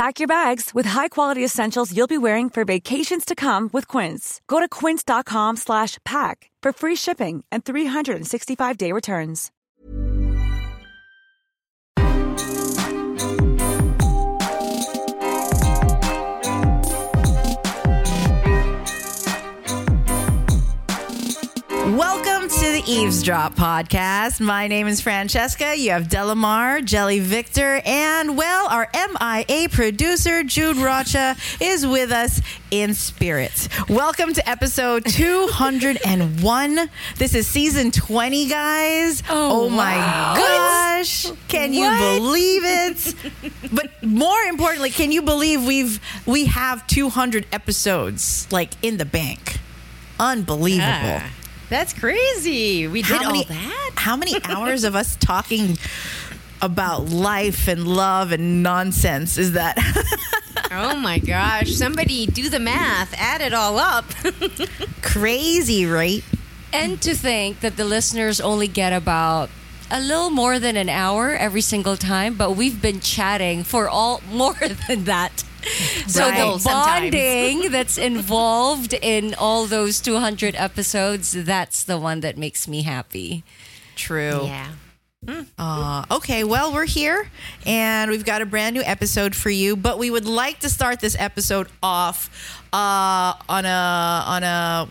[0.00, 4.40] Pack your bags with high-quality essentials you'll be wearing for vacations to come with Quince.
[4.46, 9.50] Go to quince.com slash pack for free shipping and 365-day returns.
[21.94, 22.29] Welcome
[22.80, 24.40] the Eavesdrop podcast.
[24.40, 25.76] My name is Francesca.
[25.76, 32.40] You have Delamar, Jelly Victor, and well, our MIA producer, Jude Rocha, is with us
[32.70, 33.68] in spirit.
[33.88, 36.90] Welcome to episode 201.
[37.16, 39.22] this is season 20, guys.
[39.28, 41.30] Oh, oh my gosh.
[41.48, 43.14] Can you believe it?
[43.74, 49.58] but more importantly, can you believe we've we have 200 episodes like in the bank?
[50.18, 50.86] Unbelievable.
[50.86, 51.28] Yeah.
[51.70, 52.86] That's crazy.
[52.88, 53.90] We did how many, all that.
[53.96, 55.78] How many hours of us talking
[56.60, 59.78] about life and love and nonsense is that?
[60.72, 61.72] Oh my gosh.
[61.72, 64.04] Somebody do the math, add it all up.
[65.02, 66.22] Crazy, right?
[66.72, 69.50] And to think that the listeners only get about
[69.90, 74.22] a little more than an hour every single time, but we've been chatting for all
[74.30, 74.54] more
[74.86, 75.42] than that.
[76.06, 76.58] So Right.
[76.58, 82.82] the bonding that's involved in all those 200 episodes, that's the one that makes me
[82.82, 83.44] happy.
[83.96, 84.42] True.
[84.44, 84.72] yeah.
[85.58, 87.28] Uh, okay, well, we're here
[87.66, 91.00] and we've got a brand new episode for you, but we would like to start
[91.00, 94.88] this episode off uh, on a on a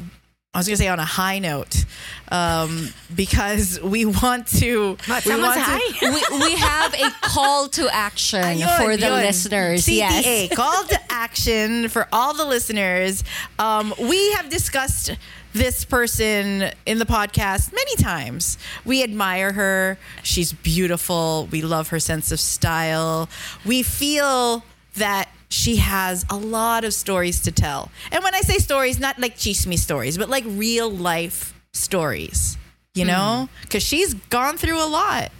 [0.51, 1.85] I was gonna say on a high note
[2.31, 4.97] um, because we want to.
[5.07, 6.09] we someone's want to- high?
[6.31, 9.21] we, we have a call to action Ayun, for the yun.
[9.21, 9.87] listeners.
[9.87, 10.51] Yes.
[10.55, 13.23] call to action for all the listeners.
[13.59, 15.11] Um, we have discussed
[15.53, 18.57] this person in the podcast many times.
[18.85, 19.99] We admire her.
[20.23, 21.47] She's beautiful.
[21.51, 23.29] We love her sense of style.
[23.63, 24.63] We feel
[24.95, 27.91] that she has a lot of stories to tell.
[28.11, 32.57] And when I say stories, not like chisme stories, but like real life stories,
[32.93, 33.07] you mm.
[33.07, 33.49] know?
[33.61, 35.31] Because she's gone through a lot.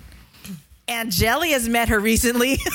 [0.90, 2.58] And Jelly has met her recently.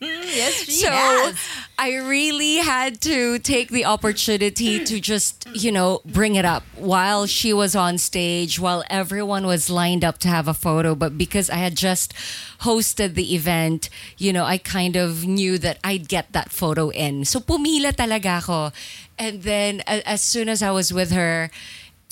[0.00, 1.32] Yes, she so
[1.78, 7.26] I really had to take the opportunity to just, you know, bring it up while
[7.26, 10.94] she was on stage, while everyone was lined up to have a photo.
[10.94, 12.14] But because I had just
[12.60, 17.24] hosted the event, you know, I kind of knew that I'd get that photo in.
[17.24, 18.72] So pumila talaga ako.
[19.18, 21.50] And then as soon as I was with her,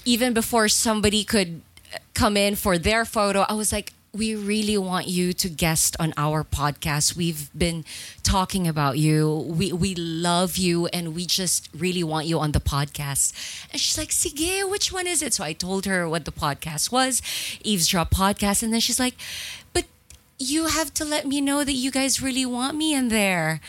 [0.04, 1.60] even before somebody could
[2.14, 6.14] come in for their photo, I was like, we really want you to guest on
[6.16, 7.16] our podcast.
[7.16, 7.84] We've been
[8.22, 9.44] talking about you.
[9.48, 13.32] We we love you and we just really want you on the podcast.
[13.70, 15.34] And she's like, Sige, which one is it?
[15.34, 17.20] So I told her what the podcast was,
[17.62, 18.62] Eavesdrop Podcast.
[18.62, 19.14] And then she's like,
[19.72, 19.84] but
[20.38, 23.60] you have to let me know that you guys really want me in there.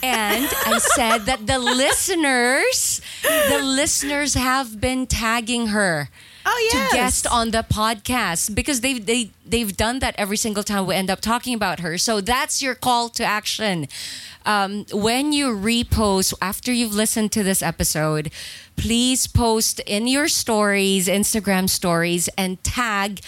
[0.00, 6.08] And I said that the listeners, the listeners have been tagging her
[6.50, 6.90] Oh, yes.
[6.90, 10.94] to guest on the podcast because they've they they've done that every single time we
[10.94, 11.98] end up talking about her.
[11.98, 13.86] So that's your call to action.
[14.46, 18.30] Um, when you repost after you've listened to this episode,
[18.76, 23.20] please post in your stories, Instagram stories, and tag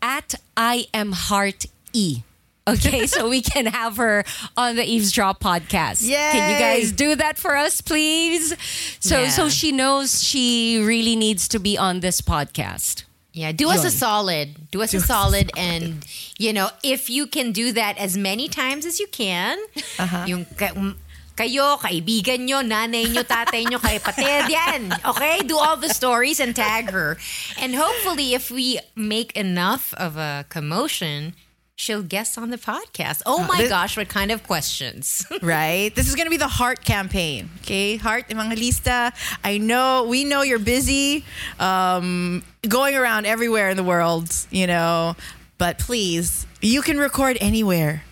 [0.00, 2.22] at I am heart e.
[2.68, 4.24] Okay, so we can have her
[4.56, 6.02] on the Eavesdrop podcast.
[6.04, 6.32] Yeah.
[6.32, 8.52] Can you guys do that for us, please?
[9.00, 9.30] So Yeah.
[9.30, 13.04] so she knows she really needs to be on this podcast.
[13.32, 14.70] Yeah, do us a solid.
[14.70, 16.04] Do us a solid and
[16.38, 19.56] you know, if you can do that as many times as you can,
[19.98, 20.24] Uh-huh.
[20.26, 20.42] yung
[20.76, 20.98] um,
[21.38, 24.90] kayo, kaibigan nyo, nanay nyo, tatay nyo, kapatid, yan.
[25.06, 25.38] Okay?
[25.46, 27.14] Do all the stories and tag her.
[27.62, 31.38] And hopefully, if we make enough of a commotion,
[31.78, 33.22] she'll guest on the podcast.
[33.24, 35.24] Oh my this- gosh, what kind of questions?
[35.42, 35.94] right?
[35.94, 37.48] This is going to be the Heart campaign.
[37.62, 39.12] Okay, Heart Evangelista.
[39.44, 41.24] I know we know you're busy,
[41.58, 44.28] um, going around everywhere in the world.
[44.50, 45.16] You know,
[45.56, 48.02] but please, you can record anywhere.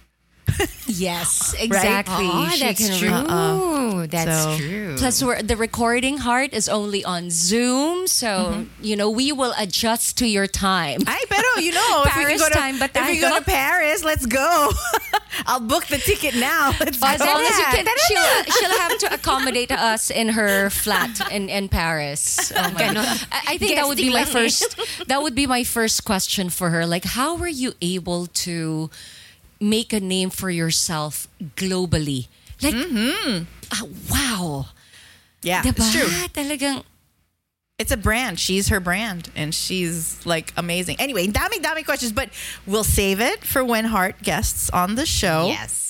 [0.88, 2.24] Yes, exactly.
[2.30, 3.10] oh, that's can true.
[4.00, 4.94] re- that's So- true.
[4.96, 8.84] Plus, we're, the recording heart is only on Zoom, so Mm-hmm.
[8.84, 11.00] you know we will adjust to your time.
[11.06, 13.44] Ay, pero you know, if we Paris go to, time ba if we go to
[13.44, 14.70] Paris, let's go.
[15.46, 16.72] I'll book the ticket now.
[16.80, 17.26] Let's As go.
[17.26, 21.68] long as you can, she'll, she'll have to accommodate us in her flat in, in
[21.68, 22.50] Paris.
[22.56, 22.96] Oh my God.
[23.30, 24.64] I, I think that would be my first.
[25.08, 26.86] That would be my first question for her.
[26.86, 28.88] Like, how were you able to
[29.60, 32.28] make a name for yourself globally?
[32.62, 32.74] Like,
[33.72, 34.66] ah, wow,
[35.42, 35.76] yeah, diba?
[35.78, 36.08] it's true.
[36.32, 36.82] Talagang
[37.78, 38.40] It's a brand.
[38.40, 40.96] She's her brand, and she's like amazing.
[40.98, 42.30] Anyway, dami dami questions, but
[42.66, 45.48] we'll save it for when Heart guests on the show.
[45.48, 45.84] yes.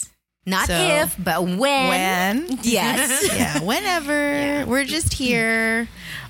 [0.48, 1.58] Not So- if, but when.
[1.58, 2.58] When?
[2.62, 3.28] yes.
[3.36, 4.64] yeah, whenever.
[4.70, 5.88] We're just here.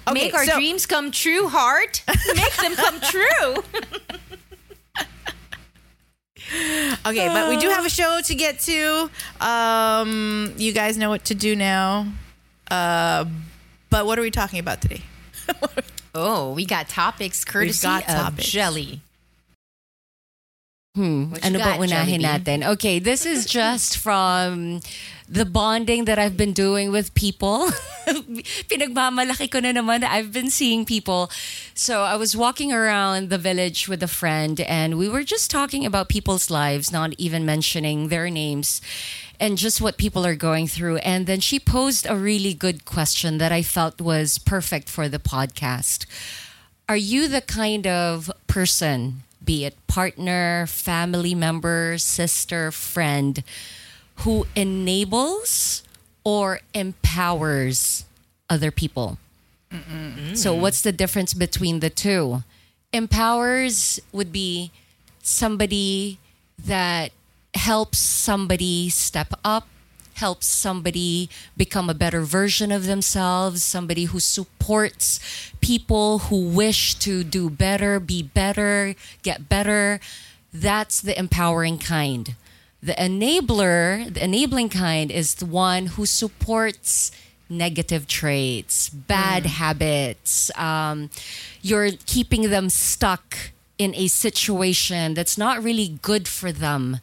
[0.09, 2.03] Okay, Make our so- dreams come true, heart.
[2.35, 3.63] Make them come true.
[7.07, 9.11] Okay, but we do have a show to get to.
[9.41, 12.07] Um, you guys know what to do now.
[12.71, 13.25] Uh,
[13.91, 15.03] but what are we talking about today?
[16.19, 18.49] Oh, we got topics courtesy got of topics.
[18.49, 19.01] Jelly.
[20.95, 21.31] Hmm.
[21.31, 22.67] What you Ano ba got, unahin Jelly natin?
[22.73, 24.81] Okay, this is just from
[25.29, 27.69] the bonding that I've been doing with people.
[28.71, 31.31] Pinagmamalaki ko na naman I've been seeing people.
[31.75, 35.85] So I was walking around the village with a friend and we were just talking
[35.85, 38.81] about people's lives, not even mentioning their names
[39.41, 40.97] and just what people are going through.
[40.99, 45.19] And then she posed a really good question that I felt was perfect for the
[45.19, 46.07] podcast.
[46.89, 53.43] Are you the kind of person, be it partner, family member, sister, friend,
[54.17, 55.83] who enables
[56.25, 58.05] or empowers
[58.49, 59.19] other people?
[60.35, 62.43] So, what's the difference between the two?
[62.93, 64.71] Empowers would be
[65.23, 66.19] somebody
[66.65, 67.13] that
[67.55, 69.67] helps somebody step up,
[70.15, 75.21] helps somebody become a better version of themselves, somebody who supports
[75.61, 80.01] people who wish to do better, be better, get better.
[80.53, 82.35] That's the empowering kind.
[82.87, 87.11] The enabler, the enabling kind, is the one who supports
[87.49, 90.57] negative traits, bad habits.
[90.57, 91.11] Um,
[91.63, 97.01] you're keeping them stuck in a situation that's not really good for them.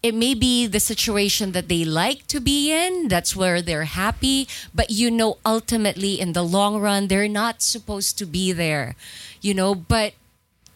[0.00, 4.46] It may be the situation that they like to be in, that's where they're happy,
[4.72, 8.94] but you know, ultimately, in the long run, they're not supposed to be there,
[9.40, 10.12] you know, but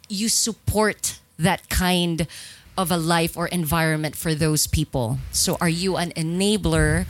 [0.08, 2.26] you support that kind
[2.76, 5.18] of a life or environment for those people.
[5.32, 7.06] So, are you an enabler?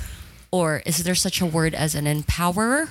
[0.52, 2.88] Or is there such a word as an empowerer?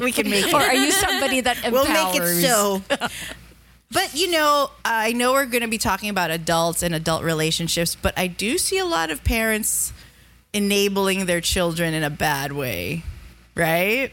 [0.02, 0.52] we can make it.
[0.52, 1.72] or are you somebody that empowers?
[1.72, 2.82] we'll make it so.
[3.92, 7.94] But you know, I know we're going to be talking about adults and adult relationships,
[7.94, 9.92] but I do see a lot of parents
[10.52, 13.04] enabling their children in a bad way,
[13.54, 14.10] right?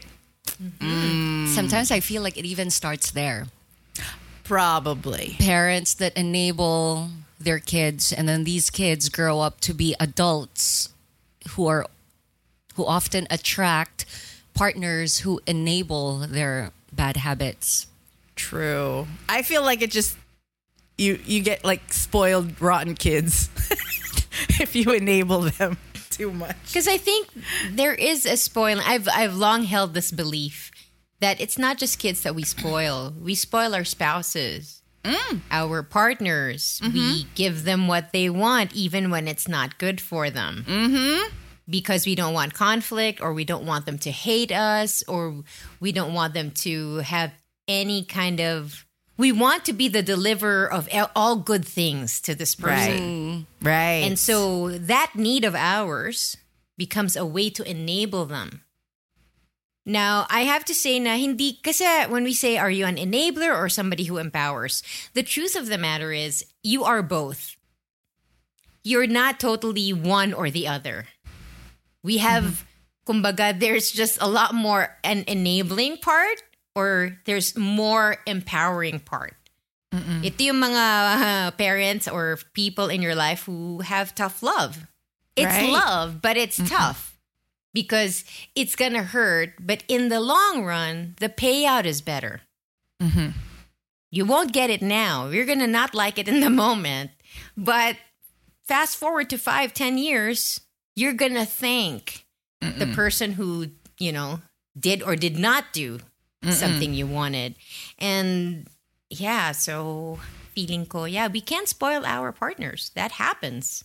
[0.62, 1.44] Mm-hmm.
[1.44, 1.48] Mm.
[1.48, 3.46] Sometimes I feel like it even starts there.
[4.44, 5.36] Probably.
[5.38, 7.08] Parents that enable
[7.40, 10.90] their kids, and then these kids grow up to be adults
[11.50, 11.86] who are
[12.74, 14.06] who often attract
[14.54, 17.86] partners who enable their bad habits.
[18.36, 19.06] True.
[19.28, 20.16] I feel like it just
[20.98, 23.48] you you get like spoiled rotten kids
[24.60, 25.78] if you enable them
[26.10, 26.56] too much.
[26.66, 27.28] Because I think
[27.70, 28.82] there is a spoiling.
[28.86, 30.70] I've I've long held this belief
[31.20, 33.12] that it's not just kids that we spoil.
[33.22, 35.40] We spoil our spouses, Mm.
[35.50, 36.78] our partners.
[36.82, 37.28] We mm-hmm.
[37.34, 40.64] give them what they want, even when it's not good for them.
[40.68, 41.34] Mm-hmm.
[41.68, 45.42] Because we don't want conflict, or we don't want them to hate us, or
[45.78, 47.32] we don't want them to have
[47.66, 48.84] any kind of.
[49.16, 52.98] We want to be the deliverer of all good things to this person.
[52.98, 53.46] Mm.
[53.62, 54.04] Right.
[54.04, 56.36] And so that need of ours
[56.76, 58.62] becomes a way to enable them.
[59.86, 63.56] Now, I have to say na hindi kasi when we say are you an enabler
[63.56, 64.82] or somebody who empowers,
[65.14, 67.56] the truth of the matter is you are both.
[68.84, 71.08] You're not totally one or the other.
[72.02, 72.64] We have
[73.06, 76.42] kumbaga there's just a lot more an enabling part
[76.76, 79.34] or there's more empowering part.
[80.22, 84.86] Ito yung mga uh, parents or people in your life who have tough love.
[85.34, 85.72] It's Right.
[85.72, 87.09] love, but it's tough
[87.72, 88.24] because
[88.54, 89.54] it's gonna hurt.
[89.60, 92.40] But in the long run, the payout is better.
[93.00, 93.30] Mm-hmm.
[94.10, 95.28] You won't get it now.
[95.28, 97.10] You're gonna not like it in the moment,
[97.56, 97.96] but
[98.66, 100.60] fast forward to five, ten years,
[100.96, 102.26] you're gonna thank
[102.60, 104.40] the person who you know
[104.78, 106.00] did or did not do
[106.50, 107.54] something you wanted,
[107.98, 108.68] and
[109.08, 109.52] yeah.
[109.52, 110.18] So
[110.54, 112.90] feeling ko, yeah, we can't spoil our partners.
[112.94, 113.84] That happens.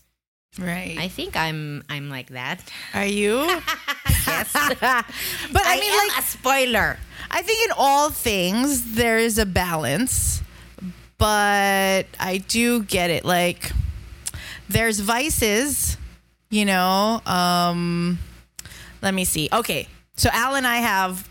[0.59, 0.97] Right.
[0.97, 2.61] I think I'm I'm like that.
[2.93, 3.59] Are you?
[4.27, 5.03] Yes, but I,
[5.53, 6.97] I, mean, like, a spoiler.
[7.29, 10.41] I think in all things there is a balance,
[11.17, 13.23] but I do get it.
[13.23, 13.71] Like,
[14.67, 15.97] there's vices,
[16.49, 17.21] you know.
[17.25, 18.19] Um,
[19.01, 19.47] let me see.
[19.53, 21.29] Okay, so Al and I have,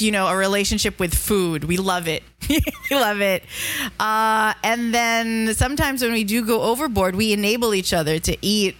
[0.00, 1.64] you know, a relationship with food.
[1.64, 2.22] We love it.
[2.48, 3.44] we love it.
[3.98, 8.76] Uh, and then sometimes when we do go overboard, we enable each other to eat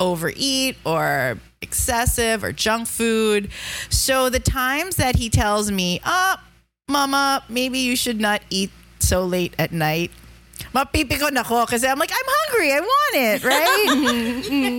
[0.00, 3.50] overeat or excessive or junk food.
[3.88, 6.42] So the times that he tells me, "Ah,
[6.88, 10.10] mama, maybe you should not eat so late at night."
[10.74, 12.72] Mapipikon ako kasi I'm like, I'm hungry.
[12.72, 13.88] I want it, right?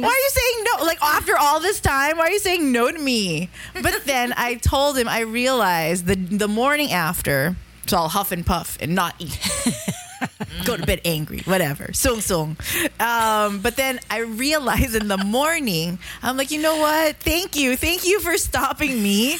[0.02, 0.86] why are you saying no?
[0.86, 3.50] Like after all this time, why are you saying no to me?
[3.82, 7.56] But then I told him I realized the the morning after,
[7.88, 9.38] so I'll huff and puff and not eat.
[10.66, 11.92] Go to bed angry, whatever.
[11.92, 12.56] Sung sung.
[13.00, 17.18] Um, but then I realized in the morning, I'm like, you know what?
[17.18, 17.76] Thank you.
[17.76, 19.38] Thank you for stopping me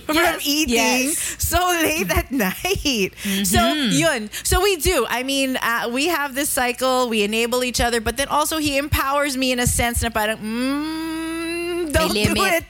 [0.06, 0.74] from eating
[1.14, 1.36] yes.
[1.38, 3.12] so late at night.
[3.44, 4.30] So yun.
[4.44, 5.06] So we do.
[5.08, 7.08] I mean, uh, we have this cycle.
[7.08, 10.38] We enable each other, but then also he empowers me in a sense na parang,
[10.38, 12.62] mm, don't do limit.
[12.62, 12.64] it.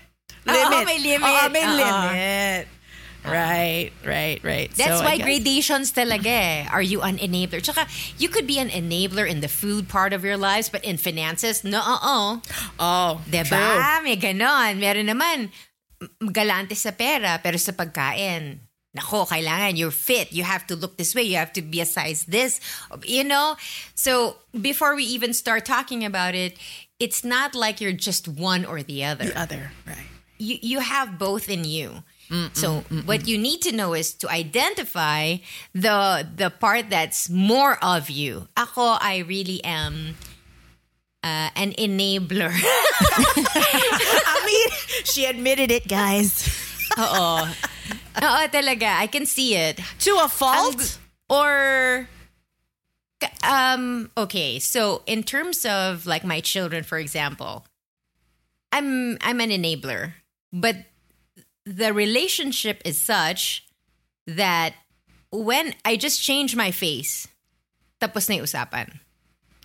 [0.47, 0.87] Oo, Limit.
[0.87, 1.27] may limit.
[1.27, 1.75] Oo, may Oo.
[1.75, 2.69] limit.
[3.27, 4.71] Right, right, right.
[4.79, 6.69] That's So, why gradations talaga eh.
[6.71, 7.59] Are you an enabler?
[7.59, 7.91] Tsaka,
[8.23, 11.65] you could be an enabler in the food part of your lives, but in finances,
[11.67, 12.39] no, oo.
[12.79, 13.51] Oh, Diba?
[13.51, 14.05] true.
[14.07, 14.79] May ganon.
[14.79, 15.51] Meron naman,
[16.33, 18.61] galante sa pera, pero sa pagkain,
[18.97, 20.33] nako, kailangan, you're fit.
[20.33, 21.23] You have to look this way.
[21.23, 22.61] You have to be a size this.
[23.05, 23.57] You know?
[23.95, 26.59] So, before we even start talking about it,
[26.99, 29.27] it's not like you're just one or the other.
[29.27, 30.09] The other, right.
[30.39, 32.03] you you have both in you.
[32.55, 35.37] so what you need to know is to identify
[35.73, 38.49] the the part that's more of you.
[38.57, 40.17] Ako, I really am
[41.27, 42.55] uh, an enabler.
[42.55, 44.69] I mean,
[45.03, 46.47] she admitted it, guys.
[46.95, 47.43] Oo.
[48.23, 49.03] Oo, talaga.
[49.03, 49.83] I can see it.
[50.07, 50.99] To a fault?
[51.29, 52.07] Or
[53.43, 57.65] Um, okay, so in terms of like my children, for example,
[58.73, 60.21] I'm I'm an enabler,
[60.53, 60.77] but
[61.65, 63.65] the relationship is such
[64.27, 64.75] that
[65.33, 67.27] when I just change my face,
[68.03, 69.01] tapos na usapan.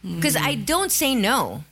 [0.03, 1.63] Because I don't say no.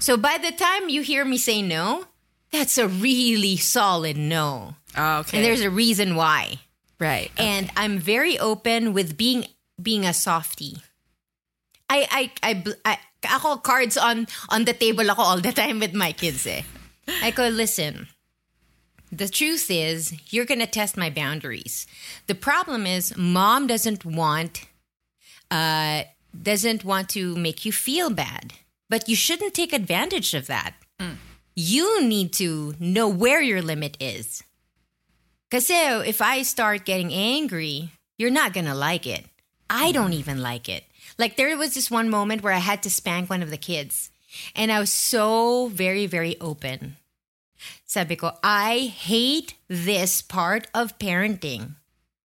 [0.00, 2.06] So by the time you hear me say no,
[2.50, 4.74] that's a really solid no.
[4.98, 5.36] okay.
[5.38, 6.58] And there's a reason why.
[6.98, 7.30] right.
[7.38, 9.46] And I'm very open with being
[9.80, 10.82] being a softie.
[11.88, 15.94] I I I, I ako cards on on the table ako all the time with
[15.94, 16.62] my kids eh.
[17.22, 18.08] I go listen.
[19.12, 21.86] The truth is, you're going to test my boundaries.
[22.28, 24.66] The problem is mom doesn't want
[25.50, 26.02] uh
[26.40, 28.54] doesn't want to make you feel bad.
[28.88, 30.74] But you shouldn't take advantage of that.
[31.00, 31.16] Mm.
[31.54, 34.42] You need to know where your limit is.
[35.50, 39.26] Because if I start getting angry, you're not gonna like it.
[39.68, 39.94] I mm.
[39.94, 40.84] don't even like it.
[41.18, 44.10] Like there was this one moment where I had to spank one of the kids.
[44.56, 46.96] And I was so very, very open.
[47.84, 51.76] Sabi ko, I hate this part of parenting.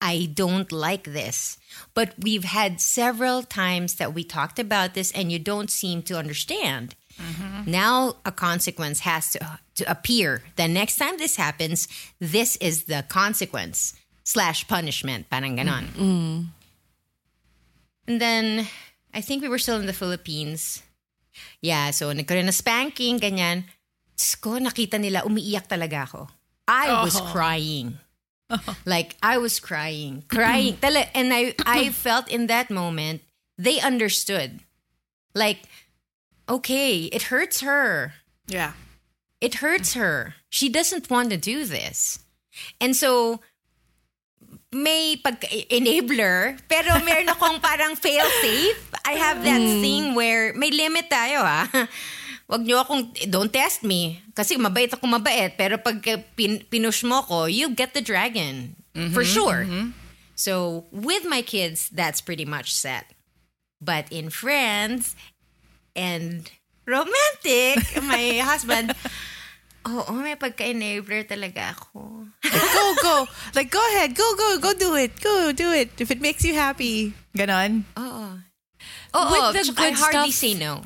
[0.02, 1.58] I don't like this.
[1.94, 6.18] But we've had several times that we talked about this and you don't seem to
[6.18, 6.96] understand.
[7.22, 7.70] Mm-hmm.
[7.70, 10.44] Now a consequence has to to appear.
[10.56, 11.88] The next time this happens,
[12.20, 13.94] this is the consequence
[14.24, 15.30] slash punishment.
[15.30, 15.94] Parang ganon.
[15.94, 16.04] Mm-hmm.
[16.04, 16.46] Mm.
[18.08, 18.68] And then
[19.14, 20.82] I think we were still in the Philippines.
[21.62, 23.70] Yeah, so nagkaroon na spanking, ganyan.
[24.18, 26.22] Diyos ko, nakita nila, umiiyak talaga ako.
[26.68, 27.26] I was oh.
[27.34, 27.98] crying.
[28.86, 30.24] Like, I was crying.
[30.28, 30.78] Crying.
[30.82, 33.22] And I, I felt in that moment,
[33.58, 34.62] they understood.
[35.34, 35.64] Like,
[36.50, 38.14] okay, it hurts her.
[38.48, 38.74] yeah.
[39.42, 40.36] It hurts her.
[40.50, 42.20] She doesn't want to do this.
[42.80, 43.42] And so,
[44.72, 48.92] may pag-enabler, pero meron akong parang fail-safe.
[49.04, 49.82] I have that hmm.
[49.82, 51.68] thing where may limit tayo ha.
[52.52, 54.20] Wag niyo akong, don't test me.
[54.36, 55.56] Kasi mabait ako mabait.
[55.56, 56.04] Pero pag
[56.36, 58.76] pin, pinush mo ko, you get the dragon.
[59.16, 59.64] For sure.
[60.36, 63.08] So with my kids, that's pretty much set.
[63.80, 65.16] But in friends
[65.96, 66.52] and
[66.84, 68.92] romantic, my husband,
[69.88, 72.28] oh, oh may pagka-enabler talaga ako.
[72.44, 73.16] go, go.
[73.56, 74.12] Like, go ahead.
[74.12, 74.60] Go, go.
[74.60, 75.24] Go do it.
[75.24, 75.96] Go do it.
[76.04, 77.16] If it makes you happy.
[77.32, 77.88] Ganon.
[77.96, 78.44] Oo.
[79.12, 80.84] With the I good hardly stuff- say no.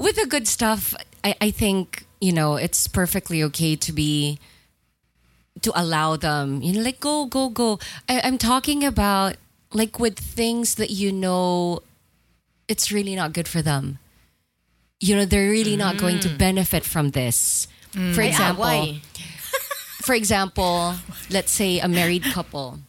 [0.00, 4.38] With the good stuff, I, I think, you know, it's perfectly okay to be
[5.60, 7.78] to allow them, you know, like go, go, go.
[8.08, 9.36] I, I'm talking about
[9.72, 11.80] like with things that you know
[12.66, 13.98] it's really not good for them.
[15.00, 17.68] You know, they're really not going to benefit from this.
[17.92, 19.00] For Ah, example, why?
[20.02, 20.94] for example,
[21.30, 22.80] let's say a married couple,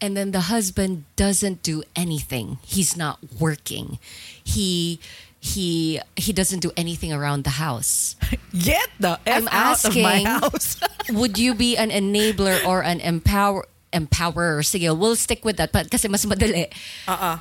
[0.00, 2.58] and then the husband doesn't do anything.
[2.64, 3.98] He's not working.
[4.42, 4.98] He
[5.40, 8.16] he he doesn't do anything around the house.
[8.52, 10.68] Get the F I'm out of my asking- house.
[11.14, 13.64] Would you be an enabler or an empower
[13.94, 14.60] empowerer?
[14.66, 16.66] Sige, we'll stick with that but kasi mas madali.
[17.06, 17.38] uh-uh.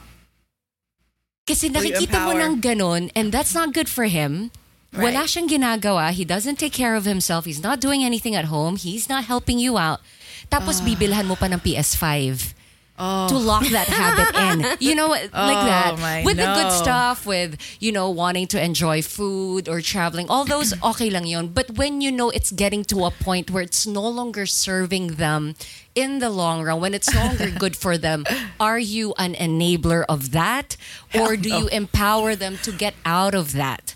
[1.48, 4.52] Kasi nakikita mo ng ganon and that's not good for him.
[4.96, 5.28] Wala Right.
[5.28, 6.12] siyang ginagawa.
[6.12, 7.44] He doesn't take care of himself.
[7.44, 8.76] He's not doing anything at home.
[8.80, 10.00] He's not helping you out.
[10.48, 10.86] Tapos Ah.
[10.88, 12.56] bibilhan mo pa ng PS5
[13.00, 13.28] Oh.
[13.30, 14.78] to lock that habit in.
[14.80, 16.00] You know, like Oh, that.
[16.00, 20.46] my With the good stuff, with, you know, wanting to enjoy food or traveling, all
[20.46, 21.50] those, okay lang yun.
[21.50, 25.54] But when you know it's getting to a point where it's no longer serving them
[25.94, 28.26] in the long run, when it's no longer good for them,
[28.60, 30.76] are you an enabler of that?
[31.14, 31.76] Or do you oh.
[31.82, 33.94] empower them to get out of that?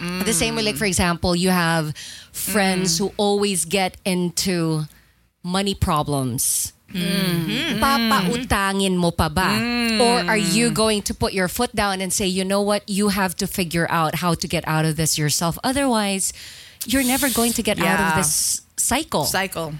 [0.00, 0.94] The same way, like, for mm.
[0.96, 1.94] example, you have
[2.32, 3.04] friends mm-hmm.
[3.04, 4.84] who always get into
[5.42, 6.72] money problems.
[6.92, 7.50] Mm-hmm.
[7.50, 7.82] Mm-hmm.
[7.82, 9.56] Papautangin mo pa ba?
[9.58, 10.00] Mm.
[10.00, 13.08] Or are you going to put your foot down and say, you know what, you
[13.08, 15.58] have to figure out how to get out of this yourself.
[15.62, 16.32] Otherwise,
[16.86, 19.24] you're never going to get out of this cycle.
[19.24, 19.74] Cycle.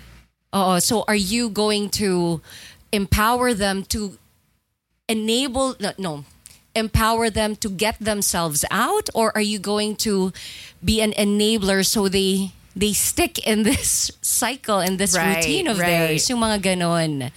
[0.53, 2.41] Oh, so are you going to
[2.93, 4.19] empower them to
[5.09, 6.25] enable no, no
[6.75, 10.33] empower them to get themselves out or are you going to
[10.85, 15.79] be an enabler so they they stick in this cycle in this Right, routine of
[15.79, 15.87] right.
[15.87, 17.31] theirs yung mga ganon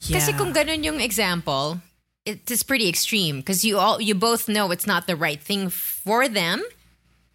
[0.00, 0.38] Kasi Yeah.
[0.40, 1.80] kung ganun yung example,
[2.24, 5.68] it is pretty extreme because you all you both know it's not the right thing
[5.68, 6.64] for them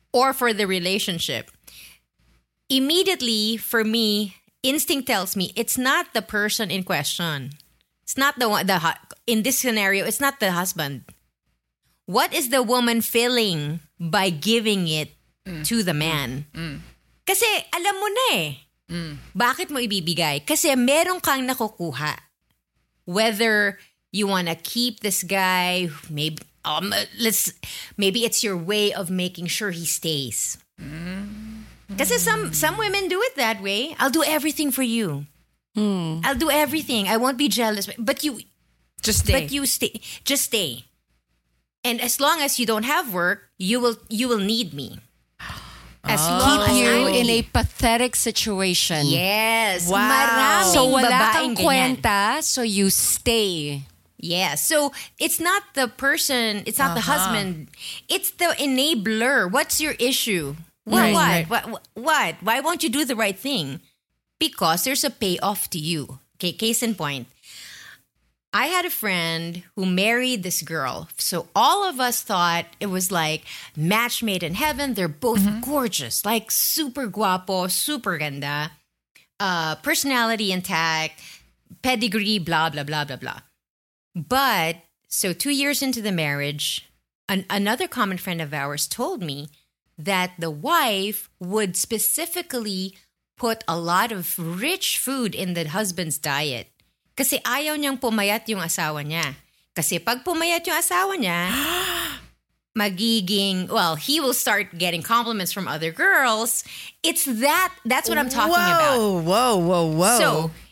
[0.10, 1.54] or for the relationship.
[2.70, 7.54] Immediately, for me, instinct tells me it's not the person in question.
[8.02, 8.66] It's not the one.
[8.66, 8.82] The
[9.28, 11.06] in this scenario, it's not the husband.
[12.06, 15.14] What is the woman feeling by giving it
[15.46, 15.64] Mm.
[15.66, 16.46] to the man?
[16.54, 16.82] Mm.
[17.26, 18.50] Kasi alam mo na eh.
[18.90, 19.14] Mm.
[19.38, 20.42] Bakit mo ibibigay?
[20.46, 22.18] Kasi meron kang nakukuha.
[23.06, 23.78] Whether
[24.12, 26.90] you want to keep this guy, maybe um,
[27.22, 27.54] let's
[27.98, 30.58] maybe it's your way of making sure he stays.
[31.98, 33.94] Kasi some some women do it that way.
[34.02, 35.30] I'll do everything for you.
[35.78, 36.26] Hmm.
[36.26, 37.06] I'll do everything.
[37.08, 37.86] I won't be jealous.
[38.02, 38.42] But you
[39.06, 39.34] Just stay.
[39.38, 40.90] but you stay just stay.
[41.86, 44.98] And as long as you don't have work, you will you will need me.
[46.06, 49.90] As oh, long keep you I'm in a pathetic situation Yes.
[49.90, 50.06] Wow.
[50.06, 51.98] Maraming so wala babaeng kang ganyan.
[51.98, 53.82] kwenta so you stay
[54.26, 54.56] Yeah.
[54.56, 57.14] So it's not the person, it's not the uh-huh.
[57.14, 57.70] husband,
[58.10, 59.50] it's the enabler.
[59.52, 60.56] What's your issue?
[60.86, 61.50] What, Right, what, right.
[61.50, 61.82] what?
[61.94, 62.34] What?
[62.42, 63.82] Why won't you do the right thing?
[64.40, 66.20] Because there's a payoff to you.
[66.38, 67.28] Okay, case in point.
[68.56, 71.10] I had a friend who married this girl.
[71.18, 73.44] So all of us thought it was like
[73.76, 74.94] match made in heaven.
[74.94, 78.72] They're both gorgeous, like super guapo, super ganda,
[79.42, 81.20] uh, personality intact,
[81.82, 83.40] pedigree, blah, blah, blah, blah, blah.
[84.16, 84.78] But
[85.10, 86.90] so two years into the marriage,
[87.28, 89.50] an, another common friend of ours told me
[89.98, 92.96] that the wife would specifically
[93.36, 96.68] put a lot of rich food in the husband's diet.
[97.16, 99.24] Kasi ayaw niyang pumayat yung asawa niya.
[99.72, 101.48] Kasi pag pumayat yung asawa niya,
[102.76, 106.64] magiging, well, he will start getting compliments from other girls.
[107.04, 109.00] It's that, that's what I'm talking about.
[109.00, 110.18] whoa, Whoa, whoa, whoa.
[110.20, 110.30] So,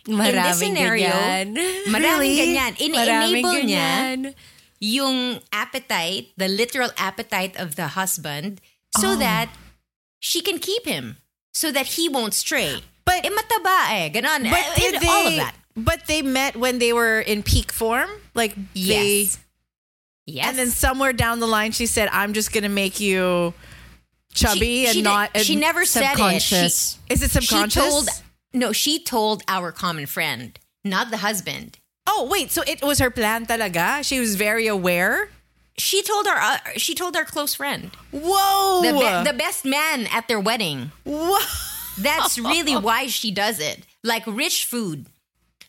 [0.07, 1.55] in this Maraming scenario, ganyan.
[1.87, 2.37] maraming Really?
[2.37, 2.71] ganyan.
[2.75, 4.35] Maraming In-enable niya
[4.83, 8.59] yung appetite, the literal appetite of the husband
[8.95, 8.99] Oh.
[9.01, 9.49] so that
[10.19, 11.17] she can keep him.
[11.55, 12.83] So that he won't stray.
[13.07, 14.11] But- eh, mataba eh.
[14.11, 14.43] Ganon.
[14.51, 15.55] but Eh, did they, all of that.
[15.75, 18.09] But they met when they were in peak form?
[18.35, 19.39] Like, they, Yes.
[20.25, 20.47] Yes.
[20.49, 23.53] and then somewhere down the line, she said, I'm just going to make you
[24.33, 25.33] chubby she, and she not.
[25.33, 26.41] Did, she never said it.
[26.41, 27.83] She, Is it subconscious?
[27.83, 28.07] She told,
[28.53, 31.77] no, she told our common friend, not the husband.
[32.07, 32.51] oh, wait.
[32.51, 34.03] So it was her plan talaga?
[34.03, 35.29] She was very aware?
[35.77, 38.81] She told our uh, she told our close friend, Whoa.
[38.83, 40.91] the be- the best man at their wedding.
[41.03, 41.39] Whoa.
[41.97, 43.79] That's really why she does it.
[44.03, 45.07] Like rich food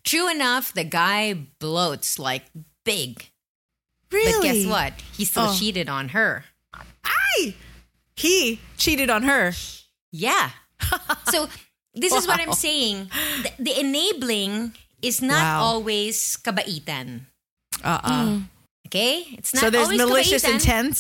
[0.05, 2.45] True enough, the guy bloats like
[2.85, 3.31] big.
[4.13, 4.33] Really?
[4.33, 4.93] But guess what?
[5.17, 5.57] He still Oh.
[5.57, 6.45] cheated on her.
[7.05, 7.55] I
[8.17, 9.53] He cheated on her.
[10.13, 10.51] Yeah.
[11.33, 11.49] so
[11.95, 13.11] this is what I'm saying.
[13.43, 15.63] The, the enabling is not Wow.
[15.63, 17.27] always kabaitan.
[17.83, 18.39] Uh-uh.
[18.39, 18.43] Hmm.
[18.87, 19.27] Okay?
[19.35, 20.55] It's not So there's always malicious kabaitan.
[20.55, 20.97] intent.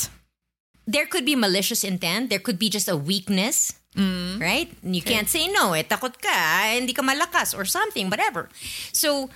[0.86, 2.28] There could be malicious intent.
[2.30, 3.72] There could be just a weakness.
[3.96, 4.40] Mm.
[4.40, 4.70] Right?
[4.82, 5.72] And you can't say no.
[5.72, 6.34] Eh, takot ka.
[6.66, 8.48] eh, Hindi ka malakas or something, whatever.
[8.92, 9.30] So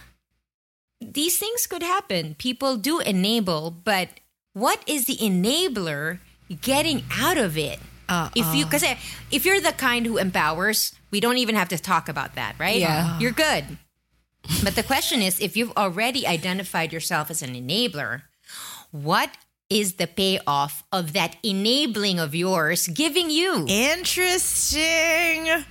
[1.00, 2.34] these things could happen.
[2.34, 4.08] People do enable, but
[4.52, 6.18] what is the enabler
[6.60, 7.78] getting out of it?
[8.08, 8.82] Uh, If you, because
[9.30, 12.80] if you're the kind who empowers, we don't even have to talk about that, right?
[12.80, 13.18] Yeah.
[13.20, 13.78] You're good.
[14.64, 18.22] But the question is if you've already identified yourself as an enabler,
[18.90, 19.30] what
[19.70, 23.64] is the payoff of that enabling of yours giving you?
[23.68, 25.64] Interesting.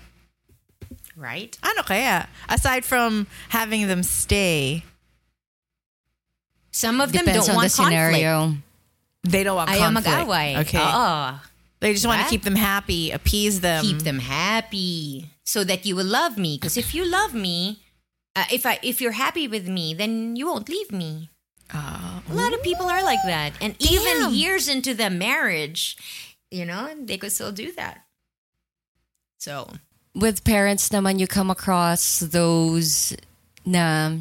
[1.18, 1.58] Right?
[1.66, 2.30] Ano kaya?
[2.48, 4.84] Aside from having them stay,
[6.70, 7.98] Some of them Depends don't on want the conflict.
[8.14, 8.54] scenario.
[9.26, 10.08] they don't want Ayaw conflict.
[10.14, 10.50] mag-away.
[10.62, 10.78] Okay.
[10.78, 11.42] Oo.
[11.82, 12.30] They just want to Diba?
[12.38, 13.82] keep them happy, appease them.
[13.82, 17.82] keep them happy so that you will love me because if you love me
[18.36, 21.30] uh, if i if you're happy with me then you won't leave me
[21.74, 23.54] a lot of people are like that.
[23.62, 25.98] And even years into the marriage
[26.52, 28.06] you know they could still do that.
[29.38, 29.70] So
[30.16, 33.16] with parents naman you come across those
[33.66, 34.12] na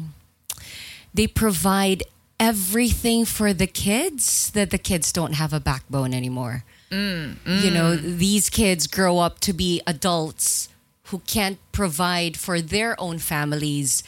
[1.13, 2.03] they provide
[2.39, 6.63] everything for the kids that the kids don't have a backbone anymore.
[6.91, 8.17] Mm, you know, mm.
[8.17, 10.69] these kids grow up to be adults
[11.05, 14.03] who can't provide for their own families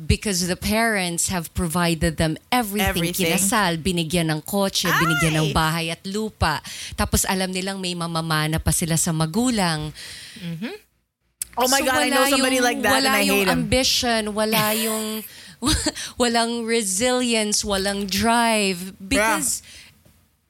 [0.00, 2.88] because the parents have provided them everything.
[3.12, 3.26] Everything.
[3.36, 6.62] Kinasal, binigyan ng kotse, binigyan ng bahay at lupa.
[6.96, 9.92] Tapos alam nilang may mamamana pa sila sa magulang.
[10.40, 10.74] Mm-hmm.
[11.60, 13.48] oh my So God, I know somebody yung- like that and wala I yung hate
[13.52, 13.58] him.
[13.60, 15.04] ambition, wala yung
[16.18, 19.60] walang resilience, walang drive because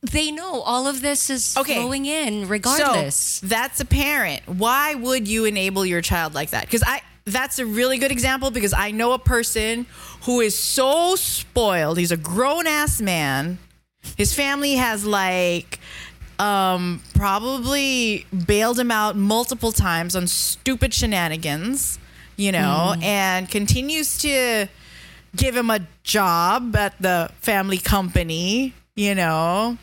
[0.07, 1.75] they know all of this is Okay.
[1.75, 3.43] flowing in regardless.
[3.43, 4.47] So that's a parent.
[4.47, 6.65] Why would you enable your child like that?
[6.71, 9.87] Because I that's a really good example because I know a person
[10.23, 11.99] who is so spoiled.
[11.99, 13.59] He's a grown ass man.
[14.17, 15.79] His family has like
[16.39, 21.99] um probably bailed him out multiple times on stupid shenanigans,
[22.37, 24.69] you know, and continues to
[25.37, 29.79] give him a job at the family company, you know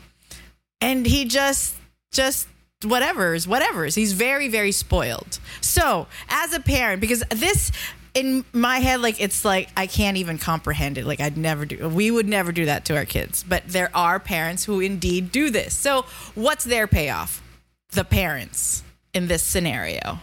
[0.80, 1.74] and he just
[2.12, 2.48] just
[2.84, 3.94] whatever's whatever's.
[3.94, 5.38] He's very very spoiled.
[5.60, 7.72] So as a parent because this
[8.14, 11.06] in my head like it's like i can't even comprehend it.
[11.06, 13.44] Like i'd never do we would never do that to our kids.
[13.46, 15.74] But there are parents who indeed do this.
[15.74, 16.02] So
[16.34, 17.42] what's their payoff?
[17.90, 18.82] The parents
[19.14, 20.20] in this scenario.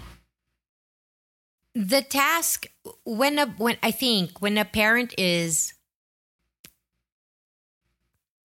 [1.73, 2.67] The task
[3.03, 5.73] when a when i think when a parent is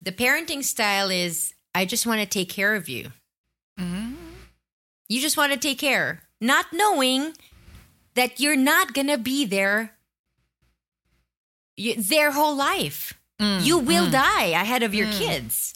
[0.01, 3.11] the parenting style is i just want to take care of you
[5.09, 6.23] you just want to take care.
[6.40, 7.35] Not knowing
[8.14, 9.99] that you're not gonna be there
[11.97, 13.14] their whole life.
[13.40, 14.12] Mm, you will mm.
[14.12, 15.18] die ahead of your mm.
[15.18, 15.75] kids.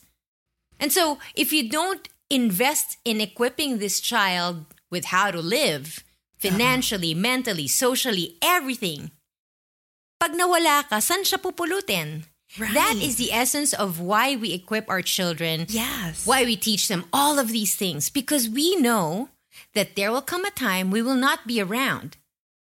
[0.80, 6.02] And so if you don't invest in equipping this child with how to live
[6.38, 9.12] financially, mentally, socially, everything,
[10.18, 12.26] pag nawala ka, saan siya pupulutin?
[12.58, 17.06] That is the essence of why we equip our children, yes why we teach them
[17.12, 19.30] all of these things, because we know
[19.74, 22.16] that there will come a time we will not be around.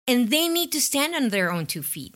[0.08, 2.14] And they need to stand on their own two feet.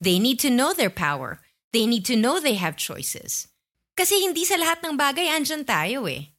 [0.00, 1.40] They need to know their power.
[1.72, 3.48] They need to know they have choices.
[3.96, 6.32] Kasi hindi sa lahat ng bagay andyan tayo eh.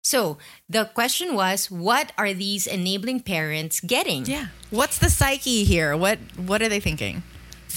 [0.00, 4.24] So, the question was, what are these enabling parents getting?
[4.24, 7.22] yeah what's the psyche here what what are they thinking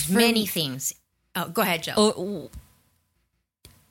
[0.08, 0.93] Many things.
[1.36, 1.94] Oh, go ahead, Joe.
[1.96, 2.50] Oh,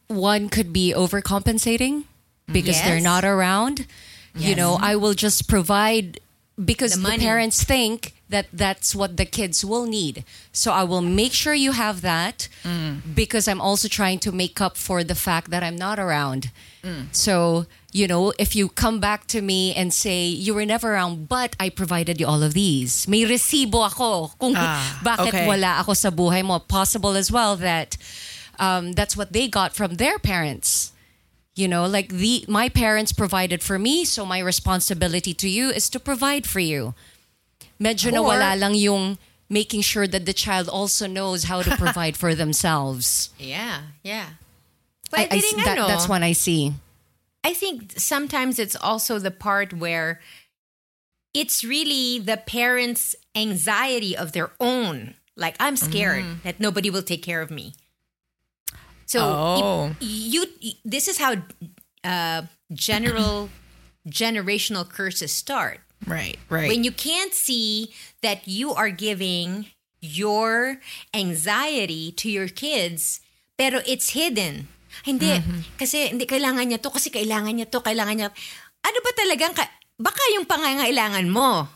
[0.08, 2.52] one could be overcompensating mm-hmm.
[2.52, 3.86] because they're not around.
[4.34, 6.20] You know, I will just provide
[6.64, 10.24] because The the, parents think that that's what the kids will need.
[10.52, 13.00] So I will make sure you have that mm.
[13.14, 16.50] because I'm also trying to make up for the fact that I'm not around.
[16.82, 17.06] Mm.
[17.12, 17.66] So,
[17.98, 21.56] you know, if you come back to me and say you were never around but
[21.58, 23.10] I provided you all of these.
[23.10, 24.78] May resibo ako kung Ah,
[25.10, 25.46] bakit okay.
[25.50, 26.62] wala ako sa buhay mo.
[26.62, 27.98] Possible as well that
[28.62, 30.94] um, that's what they got from their parents.
[31.58, 35.90] You know, like the my parents provided for me, so my responsibility to you is
[35.90, 36.94] to provide for you.
[37.82, 39.18] Medyo nawala lang yung
[39.50, 43.34] making sure that the child also knows how to provide for themselves.
[43.42, 44.38] yeah, yeah.
[45.10, 46.78] I, I- ring that- that's what I see.
[47.48, 50.20] I think sometimes it's also the part where
[51.32, 55.14] it's really the parents' anxiety of their own.
[55.34, 57.72] Like I'm scared that nobody will take care of me.
[59.06, 59.96] So Oh.
[60.00, 61.36] you, you this is how
[62.04, 62.42] uh,
[62.74, 63.48] general
[64.08, 66.68] generational curses start Right, right.
[66.68, 69.66] when you can't see that you are giving
[70.00, 70.80] your
[71.14, 73.20] anxiety to your kids
[73.56, 74.68] pero it's hidden
[75.04, 75.38] hindi
[75.76, 78.28] kasi hindi kailangan niya to kasi kailangan niya to kailangan niya
[78.82, 81.66] ano ba talagang ka- baka yung pangangailangan mo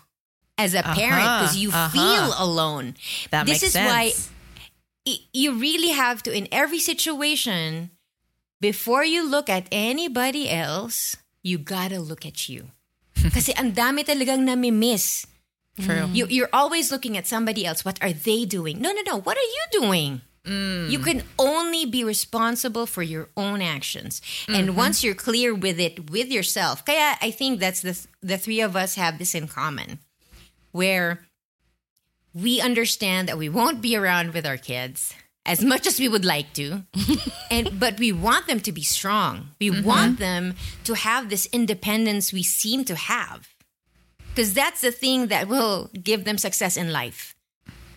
[0.59, 1.91] as a parent Aha, because you aha.
[1.91, 2.95] feel alone.
[3.35, 4.31] That this makes is why sense.
[5.03, 7.91] y- you really have to in every situation
[8.63, 12.71] before you look at anybody else you gotta look at you.
[13.35, 15.27] Kasi ang dami talagang nami-miss.
[15.81, 16.07] True.
[16.13, 17.83] you, you're always looking at somebody else.
[17.83, 18.79] What are they doing?
[18.79, 19.17] No no no.
[19.19, 21.05] What are you doing you mm.
[21.05, 24.21] can only be responsible for your own actions.
[24.49, 24.77] And mm-hmm.
[24.77, 28.77] once you're clear with it with yourself kaya i think that's the the three of
[28.77, 29.99] us have this in common
[30.73, 31.21] where
[32.35, 36.25] we understand that we won't be around with our kids as much as we would
[36.25, 36.83] like to
[37.51, 39.49] and but we want them to be strong.
[39.61, 39.87] We mm-hmm.
[39.87, 43.49] want them to have this independence we seem to have.
[44.29, 47.35] Because that's the thing that will give them success in life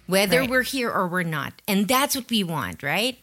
[0.07, 0.49] whether Right.
[0.49, 3.17] we're here or we're not and that's what we want right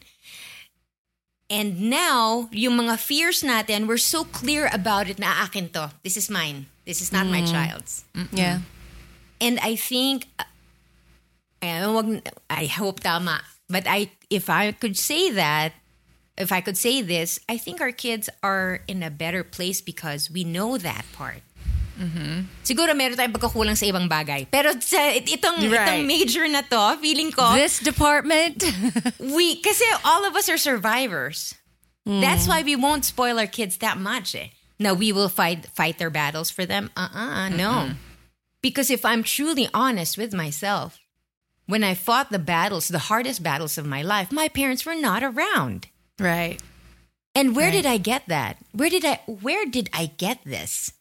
[1.49, 6.17] and now yung mga fears natin we're so clear about it na akin to this
[6.17, 8.59] is mine this is not my child's Yeah.
[9.39, 10.47] and I think, uh,
[11.61, 12.07] ayan, wag,
[12.49, 13.43] I hope tama.
[13.67, 15.73] But I, if I could say that,
[16.37, 20.31] if I could say this, I think our kids are in a better place because
[20.31, 21.43] we know that part.
[22.63, 24.47] Siguro meron tayong pagkakulang sa ibang bagay.
[24.49, 25.85] Pero sa itong, Right.
[25.87, 28.63] itong major na to, feeling ko, This department.
[29.19, 31.53] we, kasi all of us are survivors.
[32.05, 34.35] That's why we won't spoil our kids that much.
[34.35, 34.51] Eh.
[34.79, 36.91] Now we will fight fight their battles for them.
[36.97, 37.95] Uh-uh, no.
[38.59, 40.99] Because if I'm truly honest with myself,
[41.65, 45.23] when I fought the battles, the hardest battles of my life, my parents were not
[45.23, 45.87] around.
[46.19, 46.59] right.
[47.35, 48.61] And where did I get that?
[48.77, 50.91] Where did I where did I get this?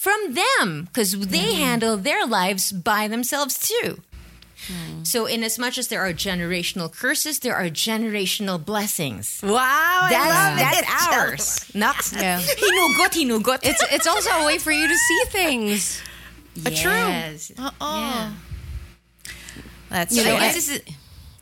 [0.00, 1.62] From them because they mm-hmm.
[1.62, 4.00] handle their lives by themselves too.
[4.66, 5.06] Mm.
[5.06, 9.40] So in as much as there are generational curses, there are generational blessings.
[9.42, 11.44] Wow, I That's love that's ours.
[11.74, 12.16] Naks.
[12.16, 12.40] Yeah.
[12.64, 13.58] Hinugot, hinugot.
[13.62, 16.00] it's it's also a way for you to see things.
[16.64, 17.52] Uh, yes.
[17.58, 17.70] Uh-uh.
[17.80, 18.32] Yeah.
[19.90, 20.32] That's So true.
[20.32, 20.82] I guess this is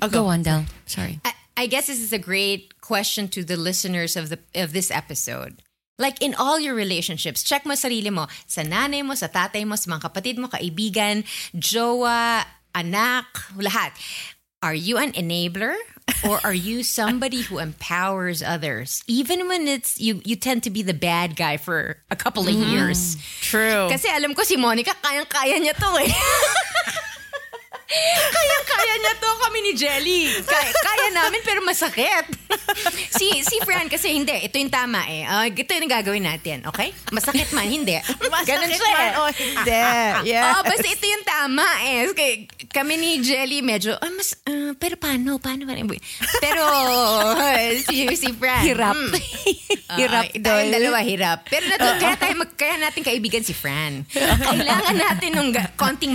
[0.03, 0.64] oh, Go on, Del.
[0.85, 1.21] Sorry.
[1.25, 4.90] I, I guess this is a great question to the listeners of the of this
[4.90, 5.62] episode.
[5.98, 9.74] Like in all your relationships, check mo sarili mo sa nanay mo, sa tatay mo,
[9.74, 11.26] sa mga kapatid mo, kaibigan,
[11.58, 13.26] jowa, anak,
[13.58, 13.90] lahat.
[14.62, 15.74] Are you an enabler
[16.22, 20.82] or are you somebody who empowers others even when it's you you tend to be
[20.82, 23.18] the bad guy for a couple of years?
[23.42, 23.90] True.
[23.90, 26.11] Kasi alam ko si Monica, kayang-kaya niya to eh.
[27.88, 30.20] kayang-kaya niya to kami ni Jelly.
[30.44, 32.29] Kaya, kaya namin pero masakit.
[33.11, 35.24] si si Fran kasi hindi, ito yung tama eh.
[35.24, 36.92] Ah, ito yung gagawin natin, okay?
[37.09, 37.96] Masakit man, hindi.
[38.44, 39.12] Ganun siya eh.
[39.16, 39.81] Oh, hindi.
[40.29, 40.53] Yeah.
[40.53, 42.12] Oh, basta ito yung tama eh.
[42.12, 42.35] Kaya
[42.68, 45.40] kami ni Jelly medyo, ah, mas, ah, pero paano?
[45.40, 45.64] Paano?
[45.64, 45.88] paano?
[46.38, 46.64] Pero
[47.88, 48.62] si, si Fran.
[48.64, 48.96] Hirap.
[48.96, 49.16] hmm.
[49.98, 50.77] Hirap Ah, tayong doy.
[50.77, 51.38] dalawa hirap.
[51.48, 54.05] Pero nato, kaya tayo mag, kaya natin kaibigan si Fran.
[54.48, 55.48] Kailangan natin ng
[55.81, 56.12] konting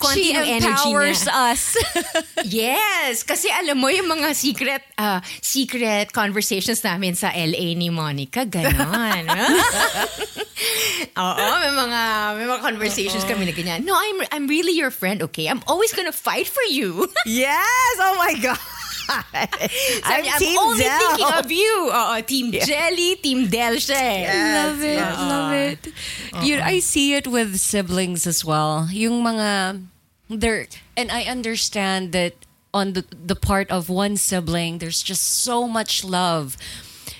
[0.00, 1.50] konting She energy empowers niya.
[1.50, 1.64] us.
[2.50, 8.48] Yes, kasi alam mo yung mga secret ah, secret conversations namin sa LA ni Monica,
[8.48, 9.28] ganon.
[11.20, 12.00] Oo, may mga
[12.36, 13.84] may mga conversations kami na ganyan.
[13.84, 15.48] No, I'm I'm really your friend, okay?
[15.48, 17.06] I'm always gonna fight for you.
[17.28, 17.94] Yes.
[18.00, 18.58] Oh my god.
[19.10, 19.50] I'm,
[20.06, 20.98] Sabi niya, I'm Team only Del.
[21.02, 21.74] thinking of you.
[21.90, 24.22] Oo, Team Jelly, Team Del siya eh.
[24.30, 25.80] love it, love it.
[26.46, 28.86] You, I see it with siblings as well.
[28.94, 29.82] Yung mga
[30.30, 30.66] there,
[30.96, 32.34] and I understand that
[32.72, 36.56] on the the part of one sibling, there's just so much love,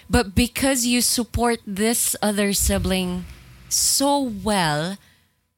[0.08, 3.26] but because you support this other sibling
[3.68, 4.96] so well.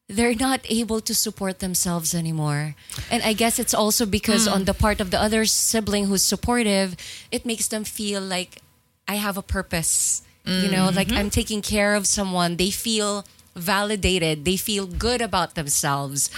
[0.09, 2.75] They're not able to support themselves anymore.
[3.11, 4.53] And I guess it's also because hmm.
[4.53, 6.97] on the part of the other sibling who's supportive,
[7.31, 8.61] it makes them feel like
[9.09, 10.21] I have a purpose.
[10.45, 11.19] You know, like mm-hmm.
[11.19, 12.57] I'm taking care of someone.
[12.57, 14.45] They feel validated.
[14.45, 16.31] They feel good about themselves.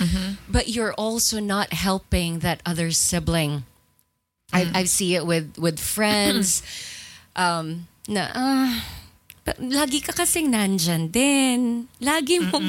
[0.49, 3.65] But you're also not helping that other sibling.
[4.53, 6.63] I, I see it with with friends.
[7.37, 8.81] um, na, uh,
[9.45, 11.89] Lagi ka kasing nandyan din.
[12.01, 12.65] Lagi mo,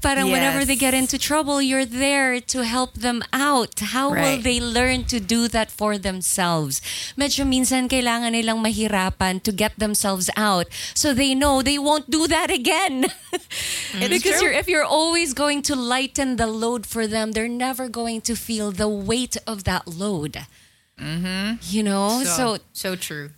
[0.00, 3.92] parang whenever they get into trouble, you're there to help them out.
[3.92, 6.80] How will they learn to do that for themselves?
[7.20, 12.24] Medyo minsan kailangan nilang mahirapan to get themselves out so they know they won't do
[12.26, 13.12] that again.
[14.00, 18.24] because you're, if you're always going to lighten the load for them, they're never going
[18.24, 20.48] to feel the weight of that load.
[20.96, 21.60] Mm-hmm.
[21.60, 22.24] You know?
[22.24, 23.36] So, so true.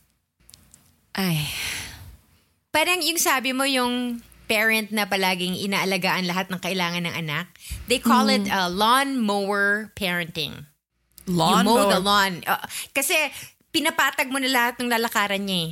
[1.18, 1.50] ay,
[2.78, 7.50] Parang yung sabi mo yung parent na palaging inaalagaan lahat ng kailangan ng anak.
[7.90, 10.62] They call it uh, lawn mower parenting.
[11.26, 11.98] Lawn you mow mower.
[11.98, 12.46] the lawn.
[12.46, 12.62] Uh,
[12.94, 13.18] kasi
[13.74, 15.70] pinapatag mo na lahat ng lalakaran niya eh.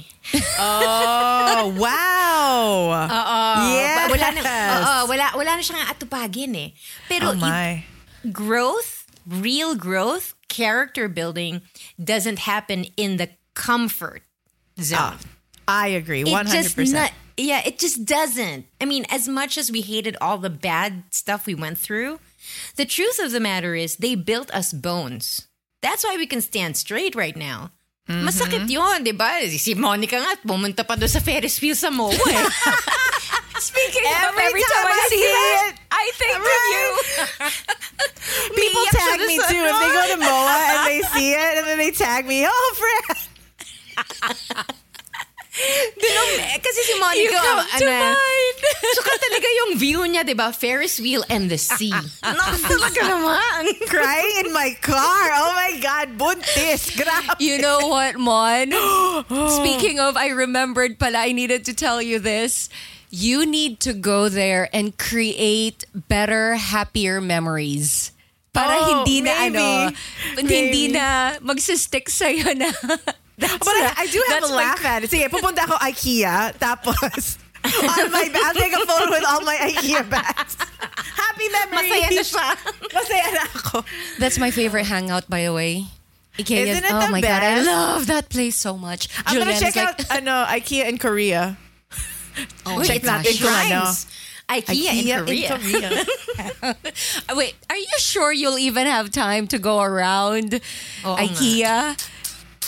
[0.59, 2.59] Oh, wow.
[3.07, 3.43] Oo.
[3.71, 4.11] Yes.
[4.11, 4.41] Wala na,
[4.75, 6.75] oo, wala, wala na siyang atupagin eh.
[7.07, 7.87] Pero oh my.
[8.35, 11.63] growth, real growth, character building
[12.03, 14.27] doesn't happen in the comfort
[14.83, 15.36] zone.
[15.69, 16.25] I agree.
[16.25, 17.11] 100%.
[17.37, 18.67] yeah, it just doesn't.
[18.81, 22.21] I mean, as much as we hated all the bad stuff we went through,
[22.77, 25.49] the truth of the matter is they built us bones.
[25.83, 27.73] That's why we can stand straight right now.
[28.09, 28.27] Mm-hmm.
[28.29, 29.43] Masakit yun, di ba?
[29.51, 32.15] Si Monica nga, pumunta pa doon sa Ferris wheel sa MOA.
[32.15, 32.47] eh.
[33.59, 36.87] Speaking Every time I see it, I think of you.
[38.55, 39.65] People tag me too.
[39.65, 42.69] If they go to MOA and they see it and then they tag me, oh,
[42.79, 43.17] Fran.
[45.97, 48.57] Dinong, eh, kasi si Monica, You come to ano, mind.
[48.93, 50.53] Suka talaga yung view niya, di ba?
[50.53, 51.97] Ferris wheel and the sea.
[52.21, 53.65] Naku, talaga naman.
[53.89, 55.25] Crying in my car.
[55.41, 56.93] Oh my God, buntis.
[56.93, 57.41] Grabe.
[57.41, 58.69] You know what, Mon?
[59.57, 62.69] Speaking of, I remembered pala, I needed to tell you this.
[63.09, 68.13] You need to go there and create better, happier memories.
[68.53, 69.57] Para Oh, hindi na maybe.
[69.57, 69.65] ano,
[70.37, 70.83] hindi Maybe.
[70.93, 72.73] na magsistick sa'yo na.
[73.39, 75.11] That's But I, I do have a my- laugh at it.
[75.11, 80.09] Sige, pupunta ako IKEA, tapos on my, I'll take a photo with all my IKEA
[80.09, 80.57] bags.
[81.21, 81.91] Happy memories.
[81.93, 82.47] Masaya na siya.
[82.97, 83.85] Masaya na ako.
[84.19, 85.85] That's my favorite hangout, by the way.
[86.39, 86.67] Ikea.
[86.69, 89.09] Isn't it oh the my god, I love that place so much.
[89.25, 91.57] I'm gonna check is out like, ano, IKEA in Korea.
[92.67, 93.25] oh, Wait, my it's gosh.
[93.25, 94.07] not shrines.
[94.49, 95.59] IKEA, in Korea.
[97.35, 100.61] Wait, are you sure you'll even have time to go around
[101.05, 101.97] oh Oo IKEA?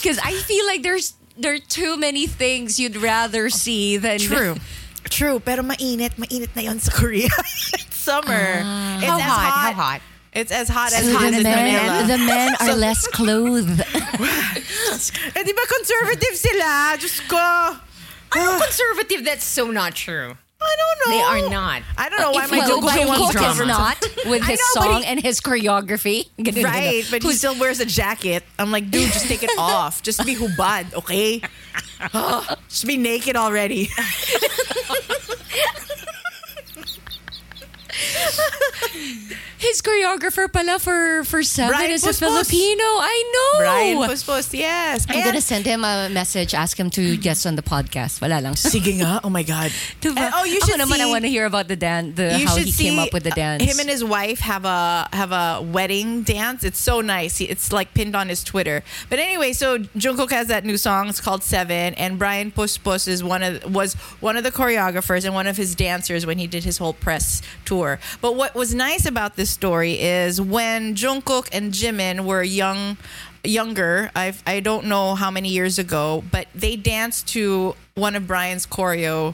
[0.01, 4.55] Because I feel like there's there are too many things you'd rather see than True.
[5.09, 6.15] True, pero mainit.
[6.19, 7.29] Mainit na yon sa Korea.
[7.73, 8.61] it's summer.
[8.99, 9.51] it's How as hot?
[9.51, 9.73] hot.
[9.73, 10.01] How hot?
[10.33, 12.07] It's as hot as So hot the as men, Manila.
[12.07, 13.79] the men are less clothed.
[15.35, 16.93] eh, di ba conservative sila?
[16.99, 17.75] Diyos ko.
[18.37, 19.25] Ano conservative?
[19.25, 20.37] That's so not true.
[20.69, 21.17] I don't know.
[21.17, 21.81] They are not.
[21.97, 22.89] I don't know why If my well, Jungkook
[23.31, 26.29] Jungkook is not with his know, song he- and his choreography.
[26.63, 28.43] Right, but he still wears a jacket.
[28.57, 30.01] I'm like, dude, just take it off.
[30.03, 31.41] Just be hubad, okay?
[32.69, 33.89] just be naked already.
[39.59, 42.83] His choreographer pala for for Seven Brian is a Filipino.
[43.03, 43.59] I know.
[43.59, 45.05] Brian Puspos, yes.
[45.09, 48.21] I'm And- gonna send him a message, ask him to guest on the podcast.
[48.21, 48.53] Wala lang.
[48.55, 49.19] Sige nga.
[49.21, 49.71] Oh my God.
[50.05, 52.39] And- oh, you Ako should naman, see- I want to hear about the dance, the
[52.39, 53.63] you how should he see came up with the uh, dance.
[53.63, 56.63] Him and his wife have a have a wedding dance.
[56.63, 57.41] It's so nice.
[57.41, 58.81] It's like pinned on his Twitter.
[59.09, 61.09] But anyway, so Jungkook has that new song.
[61.09, 65.35] It's called Seven, and Brian Puspos is one of was one of the choreographers and
[65.35, 67.99] one of his dancers when he did his whole press tour.
[68.21, 72.97] But what was nice about this story is when Jungkook and Jimin were young
[73.41, 78.27] younger i i don't know how many years ago but they danced to one of
[78.27, 79.33] brian's choreo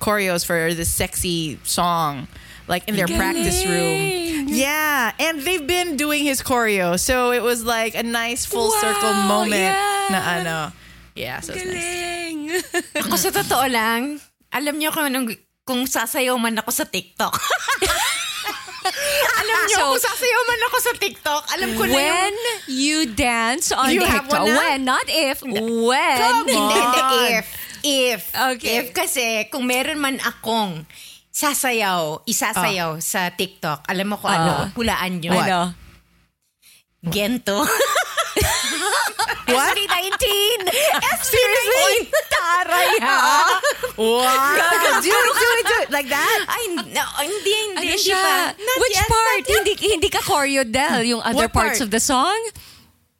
[0.00, 2.26] choreos for this sexy song
[2.66, 7.62] like in their practice room yeah and they've been doing his choreo so it was
[7.62, 10.08] like a nice full circle moment yeah.
[10.10, 10.72] na ano
[11.14, 12.06] yeah so it's nice.
[12.36, 12.62] Galing.
[13.06, 14.20] Ako sa totoo lang,
[14.52, 15.34] alam niyo kung, anong,
[15.66, 17.34] kung sasayaw man ako sa TikTok.
[19.40, 21.98] alam niyo So- kung sasayaw man ako sa TikTok, alam ko na yung...
[21.98, 22.32] when
[22.70, 26.18] you dance on You TikTok, when, not if, when.
[26.20, 27.00] Come Hindi, hindi,
[27.34, 27.46] if.
[27.86, 28.22] If.
[28.34, 28.74] Okay.
[28.82, 30.82] If kasi, kung meron man akong
[31.30, 35.32] sasayaw, isasayaw sa TikTok, alam mo kung ano, hulaan nyo.
[35.36, 35.60] Ano?
[37.06, 37.62] Gento.
[39.46, 39.76] What?
[39.78, 40.26] SB19!
[40.66, 42.10] SB19!
[42.34, 43.60] Taray ha!
[43.96, 45.00] Wow.
[45.00, 45.90] do it, do it, do it.
[45.90, 46.38] Like that?
[46.48, 48.18] Ay, no, hindi, hindi, Ano hindi siya?
[48.18, 48.52] pa.
[48.58, 49.42] Not Which yet, part?
[49.46, 51.02] Hindi, hindi ka choreo, Del.
[51.06, 51.86] Yung other What parts part?
[51.86, 52.36] of the song?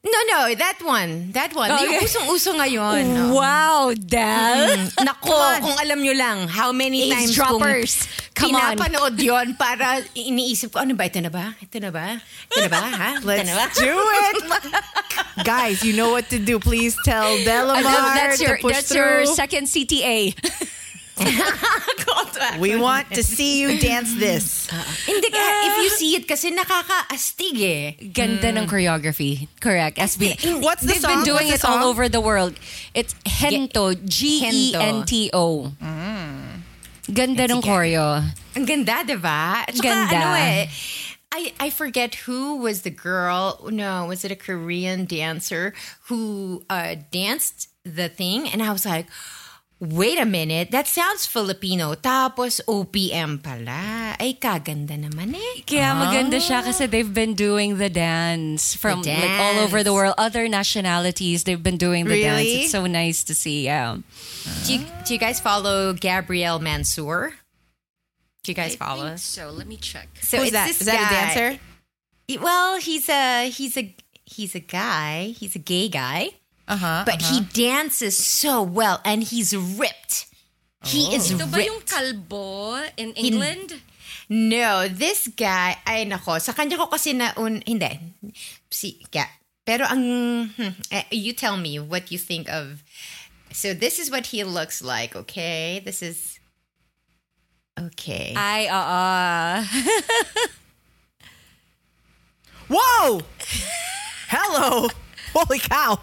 [0.07, 1.35] No, no, that one.
[1.35, 1.67] That one.
[1.67, 1.83] Okay.
[1.83, 3.03] Yung usong-uso ngayon.
[3.11, 3.35] no?
[3.35, 4.87] Wow, Del.
[4.87, 5.03] Mm-hmm.
[5.03, 8.07] Nako, kung alam nyo lang, how many times Eavesdroppers.
[8.31, 8.77] kung Come on.
[8.79, 11.59] pinapanood yon para iniisip ko, ano ba, ito na ba?
[11.59, 12.23] Ito na ba?
[12.23, 12.81] Ito na ba?
[12.87, 13.11] Ha?
[13.27, 13.67] Let's ba?
[13.83, 14.37] do it.
[15.49, 16.63] Guys, you know what to do.
[16.63, 17.83] Please tell Delamar
[18.15, 19.27] that's your to push that's through.
[19.27, 20.33] your second CTA.
[22.05, 22.27] Call.
[22.61, 24.69] We want to see you dance this.
[25.07, 27.97] Hindi, ka- if you see it kasi nakakaastig eh.
[28.13, 29.49] Ganda ng choreography.
[29.61, 29.99] Correct.
[29.99, 30.37] SB.
[30.63, 31.21] What's the They've song?
[31.21, 31.91] been doing What's it the all song?
[31.91, 32.55] over the world.
[32.95, 33.95] It's Gento.
[34.05, 35.73] G E N T O.
[37.07, 38.19] Ganda ng choreo.
[38.59, 39.63] Ang ganda, di ba?
[39.63, 40.17] At saka, Ganda.
[40.17, 40.67] ano eh,
[41.31, 43.63] I, I forget who was the girl.
[43.71, 45.73] No, was it a Korean dancer
[46.11, 48.49] who uh, danced the thing?
[48.51, 49.07] And I was like,
[49.81, 51.95] wait a minute, that sounds Filipino.
[51.95, 54.17] Tapos OPM pala.
[54.19, 55.63] Ay, kaganda naman eh.
[55.67, 59.93] Kaya maganda siya kasi they've been doing the dance from The like all over the
[59.93, 60.15] world.
[60.17, 62.49] Other nationalities, they've been doing the dance.
[62.49, 63.65] It's so nice to see.
[63.67, 64.01] Yeah.
[64.65, 67.35] Do you, do you guys follow Gabrielle Mansour?
[68.45, 69.17] Do you guys follow?
[69.17, 70.09] So let me check.
[70.23, 70.67] So Who's it's that?
[70.69, 71.61] this Is that a dancer?
[72.41, 75.35] Well, he's a he's a he's a guy.
[75.37, 76.31] He's a gay guy.
[76.69, 77.05] Uh-huh.
[77.07, 80.27] but he dances so well and he's ripped.
[80.83, 81.91] He is Ito ba yung ripped.
[81.95, 83.83] kalbo in England?
[84.29, 87.95] No, this guy, ay nako, sa kanya ko kasi na, un, hindi,
[88.71, 89.31] si, yeah.
[89.63, 92.83] Pero ang, hmm, eh, you tell me what you think of,
[93.55, 95.79] so this is what he looks like, okay?
[95.79, 96.39] This is,
[97.79, 98.35] okay.
[98.35, 99.63] Ay, oo.
[102.69, 103.23] Whoa!
[104.27, 104.91] Hello!
[105.33, 106.03] Holy cow!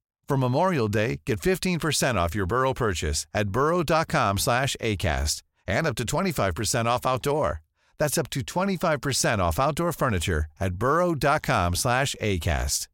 [0.27, 5.95] For Memorial Day, get 15% off your Burrow purchase at burrow.com slash ACAST and up
[5.95, 7.61] to 25% off outdoor.
[7.99, 12.87] That's up to 25% off outdoor furniture at burrow.com slash ACAST.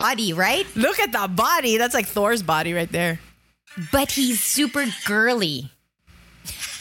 [0.00, 0.66] body, right?
[0.74, 1.76] Look at the body.
[1.76, 3.20] That's like Thor's body right there.
[3.92, 5.70] But he's super girly.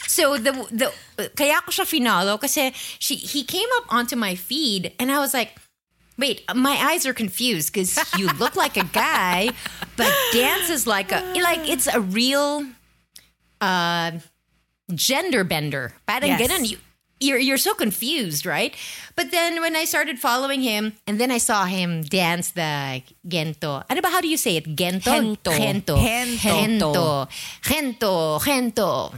[0.08, 0.90] So the the
[1.36, 5.36] kaya ko siya finalo kasi she he came up onto my feed and I was
[5.36, 5.54] like,
[6.20, 9.50] wait, my eyes are confused because you look like a guy,
[9.96, 12.68] but dance is like a like it's a real
[13.62, 14.12] uh
[14.94, 15.94] gender bender.
[16.06, 16.42] Parang Yes.
[16.42, 16.68] ganun.
[16.70, 16.78] You,
[17.20, 18.74] you're you're so confused, right?
[19.16, 23.84] But then when I started following him, and then I saw him dance the gento.
[23.90, 24.08] Ano ba?
[24.10, 24.66] How do you say it?
[24.76, 25.12] Gento.
[25.12, 25.52] Gento.
[25.52, 25.96] Gento.
[26.00, 26.38] Gento.
[26.40, 27.28] Gento.
[27.64, 28.40] Gento.
[28.40, 29.14] Gento.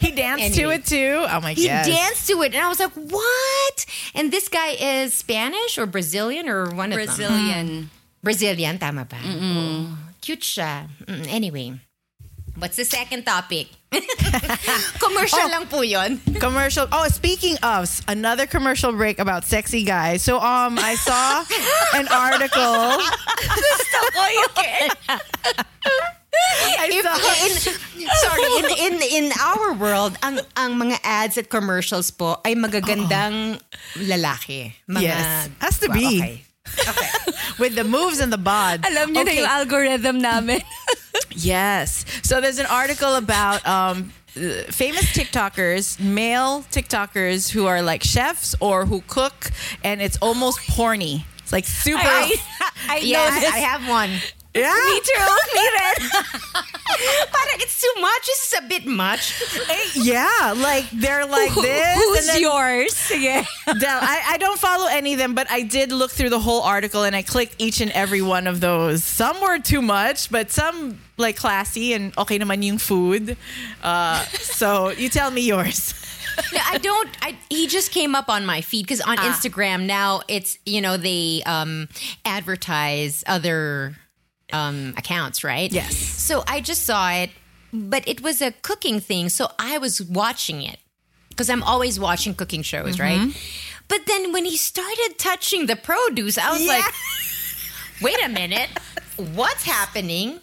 [0.00, 1.24] He danced to it too.
[1.28, 1.60] Oh my god.
[1.60, 1.84] He god.
[1.86, 3.76] danced to it, and I was like, "What?"
[4.14, 7.06] And this guy is Spanish or Brazilian or one of them.
[7.06, 7.90] Brazilian.
[8.22, 9.16] Brazilian, tama ba?
[9.16, 10.88] Oh, cute siya.
[11.08, 11.72] Mm, Anyway,
[12.60, 13.68] what's the second topic?
[15.02, 16.20] Commercial lang po yun.
[16.38, 16.86] commercial.
[16.92, 20.22] Oh, speaking of another commercial break about sexy guys.
[20.22, 21.42] So um I saw
[21.98, 23.02] an article.
[26.80, 31.50] I If, saw in, sorry, in, in in our world, ang ang mga ads at
[31.50, 33.58] commercials po ay magagandang
[33.98, 34.72] lalaki.
[34.88, 35.48] Mga, Yes.
[35.60, 36.18] Has to Well, be.
[36.22, 36.36] okay.
[37.58, 38.84] with the moves and the bod.
[38.86, 39.36] Alam niyo na Okay.
[39.42, 40.60] yung algorithm namin.
[41.30, 42.04] Yes.
[42.22, 48.54] So there's an article about um, uh, famous TikTokers, male TikTokers who are like chefs
[48.60, 49.50] or who cook,
[49.84, 51.24] and it's almost porny.
[51.38, 52.02] It's like super.
[52.02, 52.34] I,
[52.88, 53.52] I this.
[53.54, 54.10] I have one.
[54.54, 54.74] Yeah.
[54.74, 55.26] Me too.
[55.54, 56.10] Me rin.
[57.30, 58.26] Parang it's too much.
[58.26, 59.34] This is a bit much.
[59.94, 60.54] Yeah.
[60.56, 61.96] Like they're like Who- this.
[61.96, 62.92] Who's then- yours?
[62.94, 63.46] Sige.
[63.80, 66.62] Del, I, I don't follow any of them, but I did look through the whole
[66.62, 69.04] article and I clicked each and every one of those.
[69.04, 73.36] Some were too much, but some like classy and okay naman yung food.
[73.82, 75.94] Uh, so you tell me yours.
[76.54, 77.08] No, I don't.
[77.22, 79.30] I, he just came up on my feed because on Ah.
[79.30, 81.88] Instagram now it's you know they um,
[82.24, 83.94] advertise other
[84.52, 85.72] um, accounts, right?
[85.72, 85.96] Yes.
[85.96, 87.30] So I just saw it,
[87.72, 90.78] but it was a cooking thing, so I was watching it
[91.28, 93.26] because I'm always watching cooking shows, Mm-hmm.
[93.28, 93.36] right?
[93.88, 96.84] But then when he started touching the produce, I was like,
[98.02, 98.70] "Wait a minute,
[99.16, 100.38] what's happening?"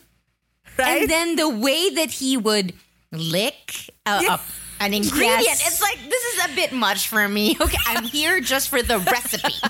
[0.77, 1.01] right?
[1.01, 2.73] And then the way that he would
[3.11, 4.39] lick a, a-
[4.79, 5.65] an ingredient, Yes.
[5.67, 7.57] it's like this is a bit much for me.
[7.61, 9.53] Okay, I'm here just for the recipe.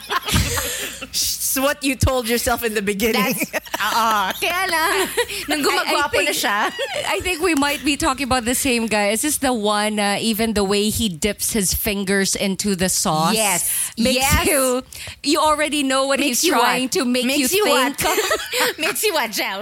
[1.08, 3.34] It's what you told yourself in the beginning.
[3.34, 5.08] That's ah, kaya lang
[5.50, 6.70] nung gumagwapo think- na siya.
[7.10, 9.10] I think we might be talking about the same guy.
[9.10, 9.98] Is this the one?
[9.98, 13.72] Uh, even the way he dips his fingers into the sauce, Yes.
[13.98, 14.46] makes Yes.
[14.46, 14.84] you.
[15.24, 16.98] You already know what Makes he's you trying what?
[17.00, 17.98] to make Makes you, you think.
[18.06, 18.78] what?
[18.78, 19.62] Makes you what, Gel?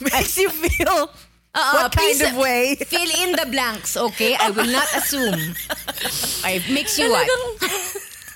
[0.00, 1.10] Makes you feel
[1.54, 2.74] Uh, what kind please, of way?
[2.86, 4.36] Fill in the blanks, okay?
[4.40, 5.54] I will not assume.
[6.44, 7.28] I makes you what?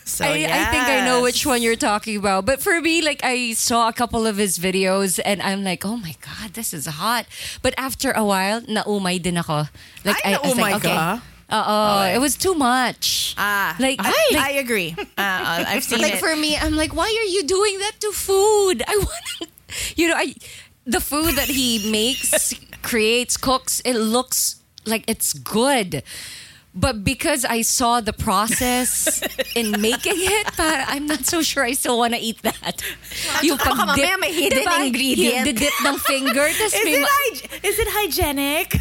[0.05, 2.47] So, I, I think I know which one you're talking about.
[2.47, 5.97] But for me, like I saw a couple of his videos and I'm like, oh
[5.97, 7.27] my God, this is hot.
[7.61, 9.69] But after a while, naumay din ako.
[10.05, 10.95] Like Ay, I, was like, okay.
[10.95, 11.23] ka?
[11.49, 13.35] Uh-oh, it was too much.
[13.39, 14.95] Ah, like, I, like, I agree.
[14.99, 16.03] Uh, I've seen it.
[16.03, 16.19] like it.
[16.19, 18.83] for me, I'm like, why are you doing that to food?
[18.87, 19.51] I want,
[19.97, 20.35] you know, I
[20.87, 22.55] the food that he makes,
[22.87, 26.07] creates, cooks, it looks like it's good.
[26.76, 29.22] But because I saw the process
[29.57, 32.84] in making it, para I'm not so sure I still want to eat that.
[33.43, 34.87] Yung baka mamaya may hidden diba?
[34.87, 35.47] ingredient.
[35.49, 36.47] Yung dip ng finger.
[36.53, 38.78] is, it ma- hyg- is it hygienic?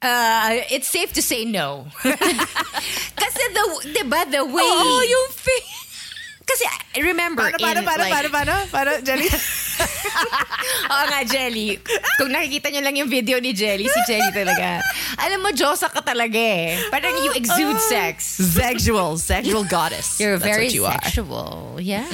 [0.00, 1.86] Uh, it's safe to say no.
[2.00, 4.62] Kasi the, diba, the way...
[4.64, 5.91] Oh, yung finger.
[6.42, 6.64] Kasi
[7.00, 9.28] remember Paano, paano, in paano, like, paano, paano, paano, Jenny?
[10.92, 11.78] Oo nga, Jelly.
[12.18, 14.82] Kung nakikita nyo lang yung video ni Jelly, si Jelly talaga.
[15.18, 16.76] Alam mo, Diyosa ka talaga eh.
[16.90, 18.36] Parang you exude sex.
[18.38, 20.16] Sexual, sexual goddess.
[20.20, 21.00] You're That's very what you are.
[21.02, 21.78] sexual.
[21.80, 22.06] Yeah.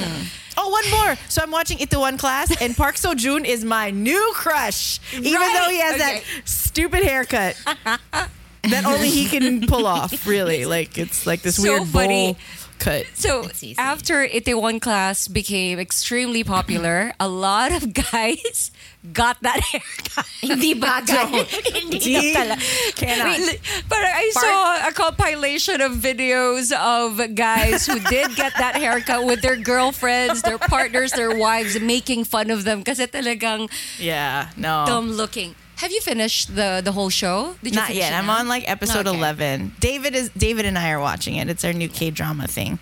[0.57, 1.13] Oh, one more.
[1.27, 5.53] So I'm watching Itaewon Class, and Park Seo Joon is my new crush, even Right.
[5.55, 7.55] though he has that stupid haircut
[8.67, 10.11] that only he can pull off.
[10.27, 12.33] Really, like it's like this So weird funny.
[12.33, 12.37] bowl
[12.79, 13.05] cut.
[13.13, 13.77] So It's easy.
[13.77, 18.71] after Itaewon class became extremely popular, a lot of guys
[19.13, 20.25] got that haircut.
[20.41, 21.43] Hindi bagay.
[21.75, 22.33] Hindi Gee,
[22.95, 23.39] cannot.
[23.87, 29.41] But I saw a compilation of videos of guys who did get that haircut with
[29.41, 33.69] their girlfriends, their partners, their wives, making fun of them kasi talagang
[33.99, 34.83] Yeah, no.
[34.87, 35.55] dumb looking.
[35.79, 37.55] Have you finished the the whole show?
[37.63, 38.11] Did you Not yet.
[38.11, 39.15] I'm on like episode Okay.
[39.17, 39.79] 11.
[39.79, 41.47] David is David and I are watching it.
[41.47, 42.79] It's our new K drama thing.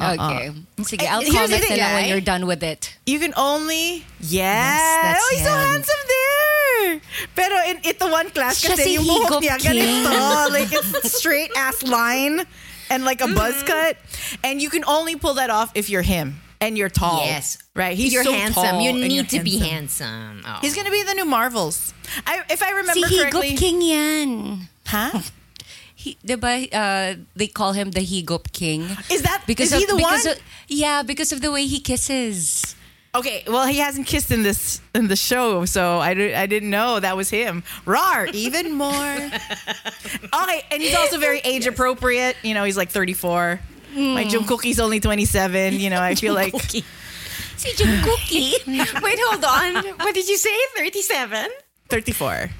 [0.00, 0.16] Uh-uh.
[0.16, 0.52] Okay.
[0.80, 2.96] Sige, Eh, I'll here's the thing, lang when you're done with it.
[3.04, 4.80] You can only yes.
[4.80, 7.00] that's oh, he's so handsome there.
[7.36, 10.16] Pero in Itaewon class kasi si yung buhok niya ganito,
[10.56, 12.48] like it's straight ass line
[12.88, 14.00] and like a buzz cut,
[14.40, 17.24] and you can only pull that off if you're him and you're tall.
[17.24, 17.58] Yes.
[17.74, 17.96] right.
[17.96, 18.62] He's you're so handsome.
[18.64, 20.42] tall you need to be handsome.
[20.46, 20.58] Oh.
[20.60, 21.92] He's gonna be the new Marvels.
[22.26, 24.68] I, if I Si remember Higop correctly, King yan.
[24.86, 25.20] huh?
[25.98, 28.82] He, diba, uh, they call him the Higop King.
[29.10, 30.34] Is that Because is he of, the because one?
[30.34, 32.76] Of, yeah, because of the way he kisses.
[33.16, 37.00] Okay, well, he hasn't kissed in this in the show, so I, I didn't know
[37.00, 37.64] that was him.
[37.84, 38.92] Rar, even more.
[40.32, 42.36] okay, and he's also very age appropriate.
[42.44, 43.58] You know, he's like 34.
[43.94, 44.84] My Jungkookie's hmm.
[44.84, 45.80] only 27.
[45.80, 46.54] You know, I feel like
[47.58, 48.54] Si Jungkookie.
[49.02, 49.82] Wait, hold on.
[49.98, 50.54] What did you say?
[50.76, 51.50] 37?
[51.88, 52.50] 34.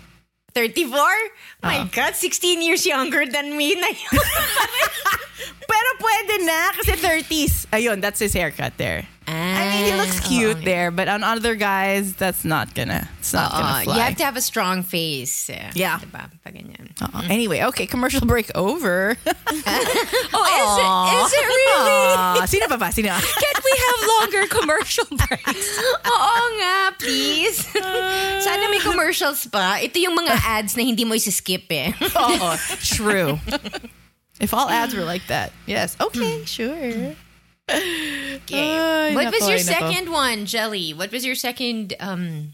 [0.55, 0.99] 34?
[1.63, 1.89] My oh.
[1.93, 4.27] God, 16 years younger than me na yun.
[5.71, 7.71] Pero pwede na kasi 30s.
[7.71, 9.07] Ayun, that's his haircut there.
[9.29, 13.09] I mean, he looks cute there, but on other guys, that's not gonna.
[13.21, 13.95] It's not Uh, gonna fly.
[13.95, 15.49] you have to have a strong face.
[15.75, 15.99] Yeah.
[16.01, 16.29] Diba?
[16.45, 16.91] Pag ganyan.
[17.01, 17.23] Uh-uh.
[17.31, 19.17] Anyway, okay, commercial break over.
[20.31, 20.89] Oh, is it,
[21.25, 22.47] is it really?
[22.47, 22.89] Sino pa ba?
[22.93, 23.09] Sino?
[23.43, 25.67] Can't we have longer commercial breaks?
[26.07, 27.65] Oo nga, please.
[28.45, 29.81] Sana may commercials pa.
[29.83, 31.91] Ito yung mga ads na hindi mo isi-skip eh.
[32.15, 33.41] Oh, true.
[34.39, 35.97] If all ads were like that, yes.
[35.99, 37.17] Okay, sure.
[38.49, 39.11] Okay.
[39.11, 39.93] Ay, what was your ay, nako.
[39.93, 40.95] second one, Jelly?
[40.95, 42.53] What was your second um,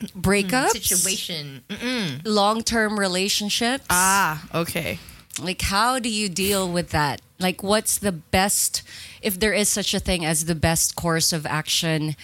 [0.00, 0.70] Breakups?
[0.70, 1.62] situation?
[1.68, 2.20] Mm-mm.
[2.24, 3.84] Long-term relationships?
[3.88, 4.98] Ah, okay.
[5.40, 7.20] Like, how do you deal with that?
[7.38, 8.82] Like, what's the best,
[9.22, 12.16] if there is such a thing as the best course of action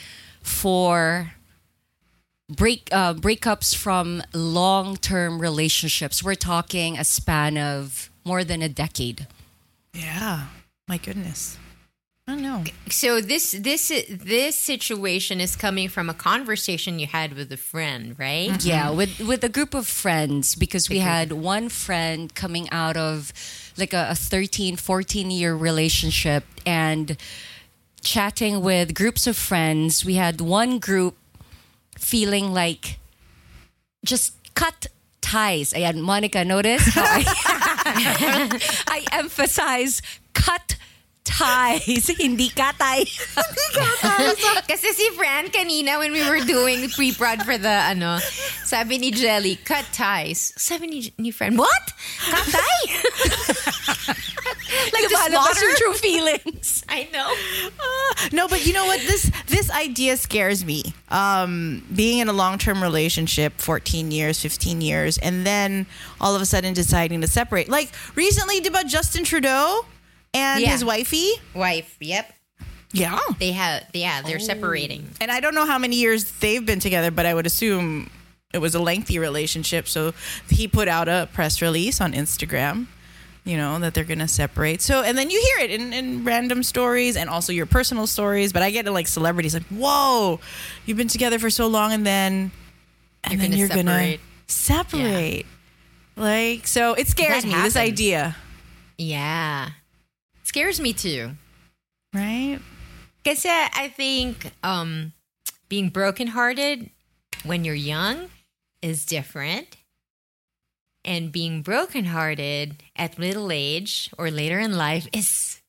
[0.42, 1.32] for
[2.50, 6.22] break uh, breakups from long-term relationships?
[6.24, 9.28] We're talking a span of more than a decade.
[9.92, 10.46] Yeah.
[10.88, 11.58] My goodness.
[12.26, 12.64] I don't know.
[12.88, 18.18] So this this this situation is coming from a conversation you had with a friend,
[18.18, 18.48] right?
[18.48, 18.66] Mm-hmm.
[18.66, 23.30] Yeah, with with a group of friends because we had one friend coming out of
[23.76, 27.18] like a, a 13, 14 year relationship and
[28.00, 30.02] chatting with groups of friends.
[30.02, 31.16] We had one group
[31.98, 32.98] feeling like
[34.02, 34.86] just cut
[35.20, 35.74] ties.
[35.74, 37.24] Ayan, Monica, notice how I,
[38.88, 40.00] I emphasize
[40.32, 40.76] cut
[41.24, 43.04] ties, hindi katay.
[44.68, 48.18] Kasi si Fran kanina when we were doing pre-prod for the ano,
[48.64, 50.52] sabi ni Jelly, cut ties.
[50.56, 51.92] Sabi ni, ni Fran, what?
[52.30, 52.86] Cut tie?
[54.92, 55.64] like Lumalabas slaughter?
[55.64, 56.84] yung true feelings.
[56.88, 57.32] I know.
[58.32, 59.00] No, but you know what?
[59.00, 60.94] This this idea scares me.
[61.08, 65.86] Um, being in a long term relationship, fourteen years, fifteen years, and then
[66.20, 67.68] all of a sudden deciding to separate.
[67.68, 69.86] Like recently, about Justin Trudeau
[70.34, 70.70] and Yeah.
[70.72, 71.30] his wifey.
[71.54, 72.32] Wife, yep.
[72.92, 74.44] Yeah, They have, yeah, they're oh.
[74.44, 75.08] separating.
[75.20, 78.08] and I don't know how many years they've been together, but I would assume
[78.52, 79.88] it was a lengthy relationship.
[79.88, 80.14] So
[80.48, 82.86] he put out a press release on Instagram.
[83.44, 84.80] You know that they're gonna separate.
[84.80, 88.52] So and then you hear it in, in random stories and also your personal stories.
[88.54, 90.38] But I get to like celebrities like, whoa,
[90.86, 92.52] you've been together for so long, and then
[93.24, 93.84] and You're then gonna you're separate.
[93.84, 95.46] gonna separate.
[96.16, 97.62] Like so, it scares That me.
[97.62, 98.36] This idea,
[98.96, 99.70] Yeah.
[100.54, 101.32] Scares me too.
[102.14, 102.60] right?
[103.24, 105.10] Kasi I think um,
[105.68, 106.90] being brokenhearted
[107.42, 108.30] when you're young
[108.80, 109.76] is different.
[111.04, 115.60] And being brokenhearted at middle age or later in life is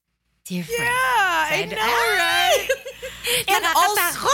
[0.46, 0.82] different.
[0.82, 2.68] Yeah, I know, right?
[3.50, 4.30] and also,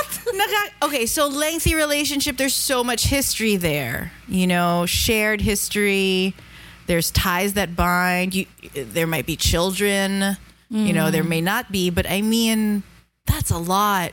[0.84, 2.36] okay, so lengthy relationship.
[2.36, 4.12] There's so much history there.
[4.28, 6.36] You know, shared history.
[6.92, 8.36] There's ties that bind.
[8.36, 10.36] You, there might be children.
[10.70, 11.30] You know, there mm.
[11.30, 12.84] may not be, but I mean,
[13.26, 14.12] that's a lot.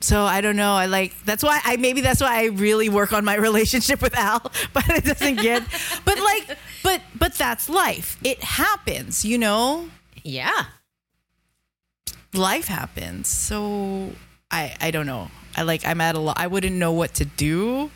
[0.00, 0.74] So I don't know.
[0.74, 4.16] I like that's why I maybe that's why I really work on my relationship with
[4.16, 4.38] Al,
[4.72, 5.64] but it doesn't get.
[6.04, 8.18] but like, but but that's life.
[8.22, 9.24] It happens.
[9.24, 9.88] You know
[10.22, 10.66] Yeah.
[12.34, 13.26] life happens.
[13.26, 14.12] So
[14.48, 15.28] I I don't know.
[15.56, 17.90] I like I'm at a lo- I wouldn't know what to do.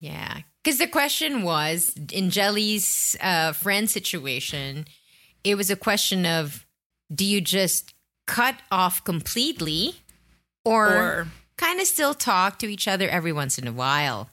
[0.00, 0.40] Yeah.
[0.64, 4.86] Because the question was in Jelly's uh, friend situation,
[5.44, 6.64] it was a question of
[7.14, 7.92] do you just
[8.26, 10.00] cut off completely
[10.64, 14.30] or, Or- kind of still talk to each other every once in a while?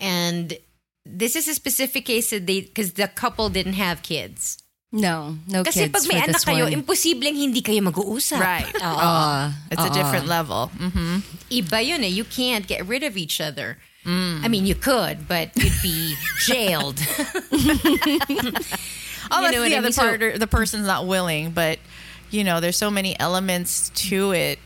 [0.00, 0.58] And
[1.06, 4.58] this is a specific case that they, because the couple didn't have kids.
[4.90, 6.74] No, no Kasi kids pag may anak kayo, one.
[6.74, 8.40] imposibleng hindi kayo mag-uusap.
[8.40, 8.66] Right.
[8.82, 10.70] Ah, It's a different level.
[10.76, 11.16] Mm-hmm.
[11.54, 12.10] Iba yun eh.
[12.12, 13.78] You can't get rid of each other.
[14.04, 14.44] Mm.
[14.44, 16.98] I mean, you could, but you'd be jailed.
[19.30, 19.92] Oh, You know what the I other mean?
[19.94, 20.22] Part.
[20.22, 21.78] or the person's not willing, but
[22.30, 24.58] you know, there's so many elements to it.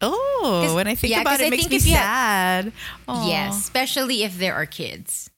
[0.00, 2.72] Oh, when I think yeah, about 'cause it, it makes me if have- sad.
[3.08, 3.26] Aw.
[3.28, 5.30] Yes, especially if there are kids.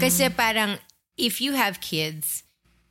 [0.00, 0.78] Kasi uh, parang
[1.16, 2.42] if you have kids,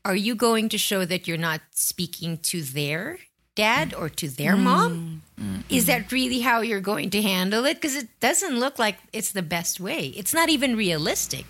[0.06, 3.20] are you going to show that you're not speaking to their
[3.60, 5.22] dad or to their mom?
[5.70, 7.76] Is that really how you're going to handle it?
[7.76, 10.14] Because it doesn't look like it's the best way.
[10.20, 11.46] It's not even realistic.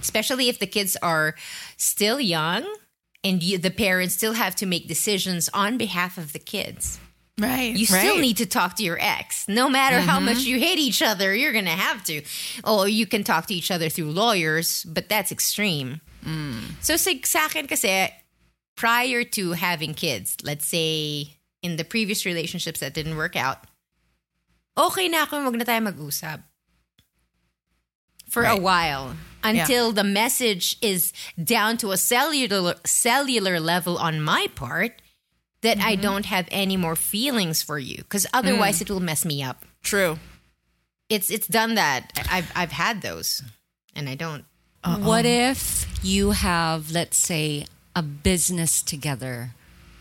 [0.00, 1.34] Especially if the kids are
[1.76, 2.64] still young
[3.22, 7.00] and you, the parents still have to make decisions on behalf of the kids
[7.40, 7.76] right.
[7.76, 8.12] you still right.
[8.12, 8.20] Mm-hmm.
[8.20, 9.48] need to talk to your ex.
[9.48, 12.22] No matter how much you hate each other, you're going to have to.
[12.64, 16.00] Or you can talk to each other through lawyers, but that's extreme.
[16.24, 16.76] Mm.
[16.80, 18.12] So sa, sa akin kasi,
[18.80, 23.68] prior to having kids, let's say in the previous relationships that didn't work out,
[24.72, 26.40] okay na ako wag na tayo mag-usap.
[28.30, 29.16] For a while.
[29.42, 35.02] Until the message is down to a cellular cellular level on my part
[35.66, 36.02] that I Mm-hmm.
[36.02, 39.66] don't have any more feelings for you because otherwise it will mess me up.
[39.82, 40.20] True.
[41.10, 42.12] It's it's done that.
[42.16, 43.42] I- I've I've had those,
[43.96, 44.44] and I don't.
[44.86, 47.66] What if you have, let's say,
[48.00, 49.50] a business together,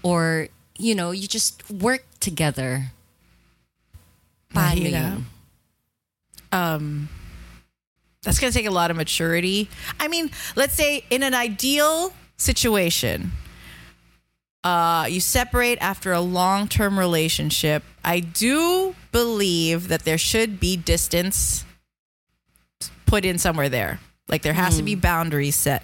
[0.04, 0.48] or
[0.78, 2.92] you know, you just work together?
[4.56, 5.26] Paano yun?
[6.52, 7.10] um
[8.24, 9.70] that's going to take a lot of maturity.
[10.00, 13.32] I mean, let's say in an ideal situation,
[14.64, 17.84] uh, you separate after a long term relationship.
[18.04, 21.64] I do believe that there should be distance
[23.06, 24.00] put in somewhere there.
[24.28, 25.84] Like there has to be boundaries set.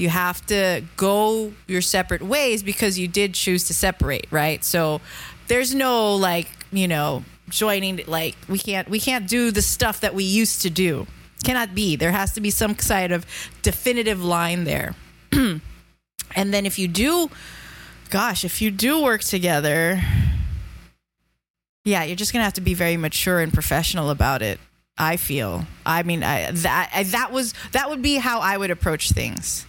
[0.00, 4.64] You have to go your separate ways because you did choose to separate, right?
[4.64, 5.02] So
[5.46, 10.14] there's no like, you know, joining like we can't we can't do the stuff that
[10.14, 11.06] we used to do.
[11.44, 11.96] Cannot be.
[11.96, 13.26] There has to be some kind of
[13.62, 14.94] definitive line there.
[15.32, 15.60] and
[16.34, 17.30] then if you do
[18.08, 20.00] gosh, if you do work together,
[21.84, 24.58] yeah, you're just gonna have to be very mature and professional about it.
[24.96, 25.66] I feel.
[25.84, 29.66] I mean, I, that I, that was that would be how I would approach things.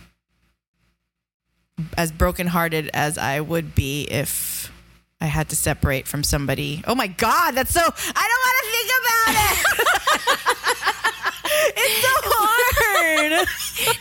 [1.98, 4.72] As brokenhearted as I would be if
[5.20, 6.84] I had to separate from somebody.
[6.88, 7.82] Oh my God, that's so.
[7.82, 9.58] I don't want to think about it.
[11.78, 13.32] it's so hard.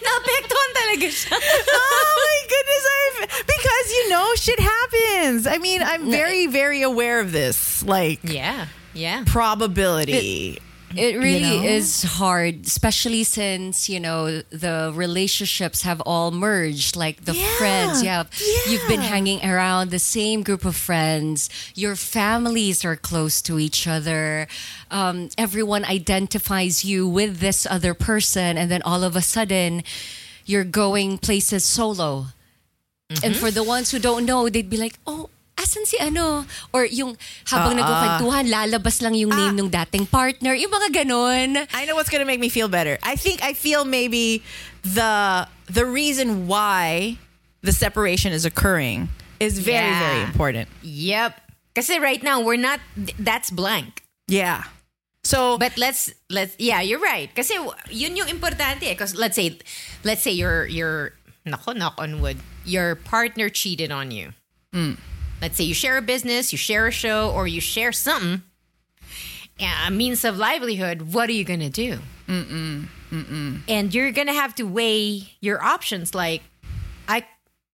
[0.01, 1.37] Naapektuhan talaga siya.
[1.37, 7.21] oh my goodness I've, because you know shit happens i mean i'm very very aware
[7.21, 8.67] of this like Yeah.
[8.95, 9.25] Yeah.
[9.27, 10.63] probability It
[10.95, 11.65] really know?
[11.65, 16.97] is hard, especially since you know the relationships have all merged.
[16.97, 18.29] Like the Yeah, friends, you have
[18.69, 21.49] you've been hanging around the same group of friends.
[21.75, 24.49] Your families are close to each other.
[24.91, 29.83] Um, everyone identifies you with this other person, and then all of a sudden,
[30.45, 32.27] you're going places solo.
[33.25, 35.31] And for the ones who don't know, they'd be like, "Oh,
[35.61, 37.15] asan si ano?" Or yung
[37.47, 40.57] habang nagkukwentuhan, lalabas lang yung name ng dating partner.
[40.57, 41.69] Yung mga ganon.
[41.77, 44.41] i know what's to make me feel better i think i feel maybe
[44.83, 47.17] the the reason why
[47.63, 49.09] the separation is occurring
[49.41, 50.01] is very Yeah.
[50.01, 51.33] very important Yep.
[51.77, 54.03] Kasi right now we're not th- that's blank.
[54.29, 54.69] yeah
[55.25, 57.29] so But let's let's yeah, you're right.
[57.33, 57.57] Kasi
[57.93, 59.61] yun yung importante because let's say
[60.05, 61.13] let's say your your
[61.45, 64.33] nako knock on wood, your partner cheated on you.
[65.41, 68.43] Let's say you share a business, you share a show, or you share something,
[69.87, 71.13] a means of livelihood.
[71.15, 71.99] What are you gonna do?
[72.29, 72.87] Mm-mm.
[73.11, 73.61] Mm-mm.
[73.69, 76.15] And you're gonna have to weigh your options.
[76.15, 76.43] Like,
[77.09, 77.25] I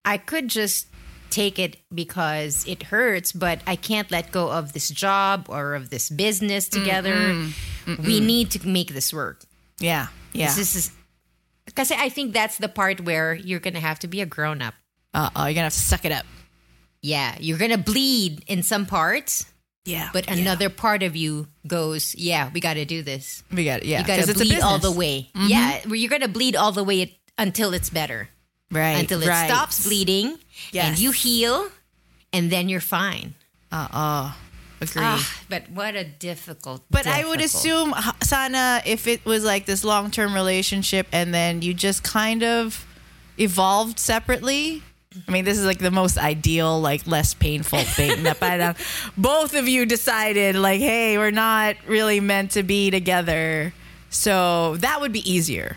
[0.05, 0.87] I could just
[1.31, 5.91] take it because it hurts, but I can't let go of this job or of
[5.91, 7.35] this business together.
[7.87, 9.43] We need to make this work.
[9.81, 10.91] yeah yeah This is
[11.67, 14.75] because I think that's the part where you're gonna have to be a grown up.
[15.15, 16.25] uh-oh you're gonna have to suck it up
[17.07, 19.47] Yeah, you're gonna bleed in some parts,
[19.85, 23.45] yeah but another part of you goes, "Yeah, we got to do this.
[23.53, 25.31] we got it yeah you got to bleed all the way.
[25.35, 28.29] Yeah, where you're gonna bleed all the way it, until it's better,
[28.71, 29.47] right until it right.
[29.47, 30.39] stops bleeding,
[30.75, 31.71] and you heal,
[32.33, 33.35] and then you're fine.
[33.71, 34.35] uh-uh
[34.81, 36.83] agree Ah, but what a difficult.
[36.91, 41.63] But I would assume, Sana, if it was like this long term relationship and then
[41.63, 42.85] you just kind of
[43.39, 44.83] evolved separately.
[45.27, 48.23] I mean, this is like the most ideal, like less painful thing.
[48.23, 48.77] na parang
[49.17, 53.73] both of you decided, like, hey, we're not really meant to be together.
[54.11, 55.77] So that would be easier.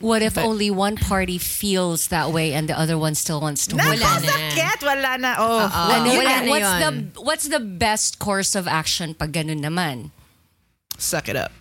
[0.00, 3.66] What if But- only one party feels that way and the other one still wants
[3.70, 4.22] to Nako, Wala on?
[4.22, 4.28] na.
[4.32, 4.78] sakit.
[4.82, 5.30] Wala na.
[5.38, 5.70] Oh, Oo.
[5.70, 6.40] well, Ano, wala na.
[6.42, 6.90] na what's the
[7.22, 10.10] what's the best course of action pag ganun naman?
[10.98, 11.52] Suck it up.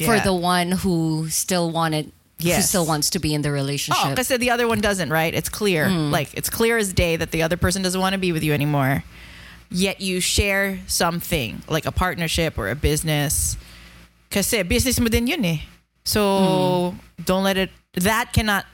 [0.00, 2.12] For the one who still wanted
[2.42, 2.68] who Yes.
[2.68, 4.00] still wants to be in the relationship.
[4.00, 4.28] Oh, relationship.
[4.28, 5.32] because the other one doesn't, right?
[5.34, 5.88] It's clear.
[5.88, 8.52] Like, it's clear as day that the other person doesn't want to be with you
[8.52, 9.04] anymore.
[9.70, 13.56] Yet you share something, like a partnership or a business.
[14.30, 15.58] Kasi business mo din yun eh.
[16.04, 18.66] So, don't let it, that cannot,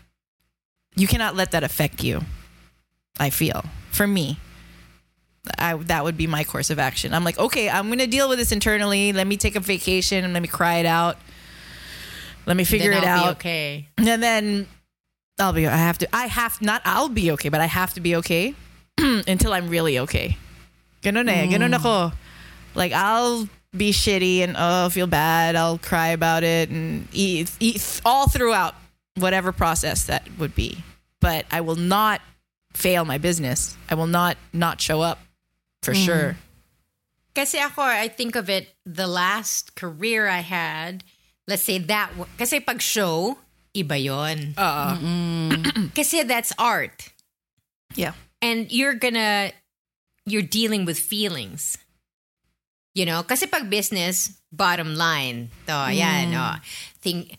[0.94, 2.22] you cannot let that affect you.
[3.18, 3.64] I feel.
[3.90, 4.38] For me.
[5.58, 7.14] I, that would be my course of action.
[7.14, 9.12] I'm like, okay, I'm going to deal with this internally.
[9.12, 11.18] Let me take a vacation and let me cry it out.
[12.46, 13.36] Let me figure Then it I'll out.
[13.36, 13.88] okay.
[13.98, 14.66] And then
[15.38, 18.00] I'll be I have to I have not I'll be okay, but I have to
[18.00, 18.54] be okay
[18.98, 20.36] until I'm really okay.
[21.02, 22.12] Ganun eh, ganun ako.
[22.74, 28.00] Like I'll be shitty and oh feel bad, I'll cry about it and eat, eat
[28.04, 28.74] all throughout
[29.16, 30.78] whatever process that would be.
[31.20, 32.20] But I will not
[32.72, 33.76] fail my business.
[33.90, 35.18] I will not not show up
[35.82, 36.36] for sure.
[37.34, 41.04] Kasi ako, I think of it, the last career I had,
[41.48, 43.38] let's say that, kasi pag show,
[43.74, 44.54] iba yon.
[45.96, 47.12] Kasi that's art.
[47.94, 48.12] Yeah.
[48.40, 49.52] And you're gonna,
[50.24, 51.76] you're dealing with feelings.
[52.94, 53.22] You know?
[53.22, 55.50] Kasi pag business, bottom line.
[55.66, 56.40] To, yan, mm.
[56.40, 56.56] oh.
[57.00, 57.36] Think,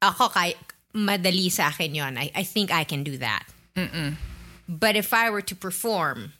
[0.00, 0.54] ako, kay,
[0.94, 2.18] madali sa akin yon.
[2.18, 3.44] I, I think I can do that.
[4.68, 6.32] But if I were to perform,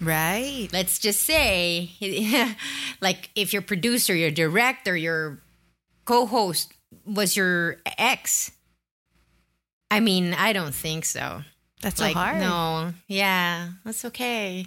[0.00, 0.68] Right.
[0.72, 1.90] let's just say
[3.00, 5.40] like if your producer your director your
[6.06, 6.72] co-host
[7.04, 8.50] was your ex
[9.90, 11.42] i mean i don't think so
[11.82, 12.40] That's like so hard.
[12.40, 14.66] no yeah that's okay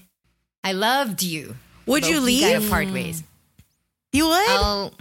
[0.64, 1.56] i loved you
[1.88, 2.70] Would you we gotta leave?
[2.70, 3.24] part ways
[4.14, 4.50] You would?
[4.50, 4.94] i'll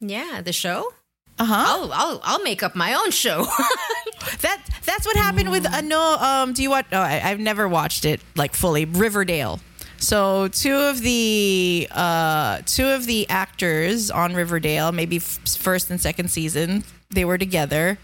[0.00, 0.92] yeah the show
[1.38, 1.54] uh-huh.
[1.54, 3.44] I'll, I'll i'll make up my own show
[4.40, 6.16] That that's what happened with uh, no.
[6.18, 6.86] Um, do you watch?
[6.90, 8.84] Oh, I, I've never watched it like fully.
[8.84, 9.60] Riverdale.
[9.98, 16.00] So two of the uh, two of the actors on Riverdale, maybe f- first and
[16.00, 17.98] second season, they were together,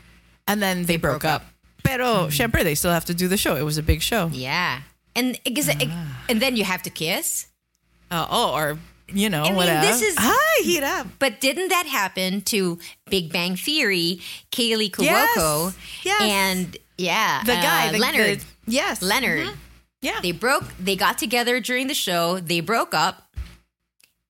[0.49, 1.43] and then they, broke, broke up.
[1.85, 3.57] pero syempre they still have to do the show.
[3.57, 4.31] It was a big show.
[4.33, 4.81] Yeah.
[5.15, 6.25] And because Ah.
[6.29, 7.47] and then you have to kiss.
[8.11, 8.79] Uh, oh, or
[9.13, 9.87] you know, I mean, whatever.
[9.87, 11.07] this is- Hi, heat up.
[11.19, 12.79] But didn't that happen to
[13.11, 14.21] Big Bang Theory,
[14.51, 16.23] Kaley Cuoco, Yes.
[16.23, 19.49] and yeah, The guy, uh, the, Leonard, the- yes, Leonard.
[20.03, 20.19] Yeah.
[20.21, 20.67] They broke.
[20.79, 22.43] They got together during the show.
[22.43, 23.31] They broke up,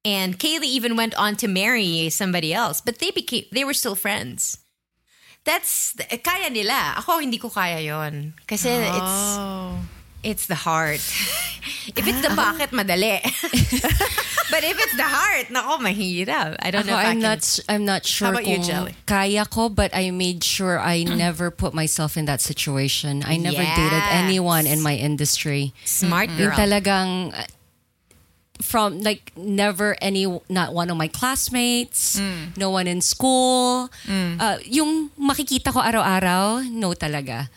[0.05, 2.81] and Kaley even went on to marry somebody else.
[2.85, 3.49] But they became.
[3.51, 4.61] They were still friends.
[5.45, 7.01] That's kaya nila.
[7.03, 8.37] Ako hindi ko kaya yon.
[8.47, 8.95] Kasi oh.
[9.01, 9.21] it's
[10.47, 11.03] the heart.
[11.99, 13.19] if it's the pocket, madali.
[14.53, 16.57] but if it's the heart, nako, mahirap.
[16.63, 17.29] I don't Ako, know if I I'm can.
[17.35, 18.95] not I'm not sure about you, Jelly?
[19.07, 23.23] kaya ko, but I made sure I never put myself in that situation.
[23.27, 24.15] I never dated Yes.
[24.23, 25.75] anyone in my industry.
[25.85, 26.55] Smart Yung girl.
[26.55, 27.43] talagang uh,
[28.63, 32.55] from like never any not one of my classmates, Mm.
[32.57, 33.91] no one in school.
[34.07, 37.51] Uh, yung makikita ko araw-araw, no talaga.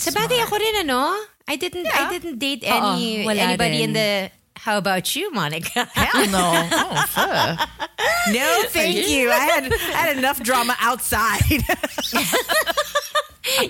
[0.00, 1.12] Sa bagay ako rin, ano?
[1.46, 5.84] I didn't, I didn't date any, wala anybody in the, how about you, Monica?
[5.92, 6.46] Hell no.
[8.00, 8.32] Oh.
[8.32, 9.30] No, thank you.
[9.30, 9.76] I had I
[10.08, 11.40] had enough drama outside.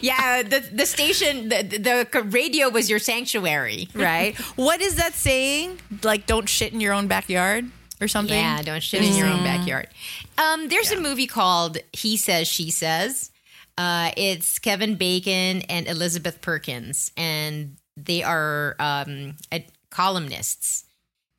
[0.02, 3.88] yeah, the, the station, the, the radio was your sanctuary.
[3.94, 4.36] right?
[4.56, 5.78] What is that saying?
[6.02, 7.70] Like, don't shit in your own backyard
[8.00, 8.36] or something?
[8.36, 9.88] Yeah, don't shit in your own backyard.
[10.38, 13.30] Um, there's a movie called He Says, She Says.
[13.80, 19.38] Uh, it's Kevin Bacon and Elizabeth Perkins, and they are um,
[19.88, 20.84] columnists.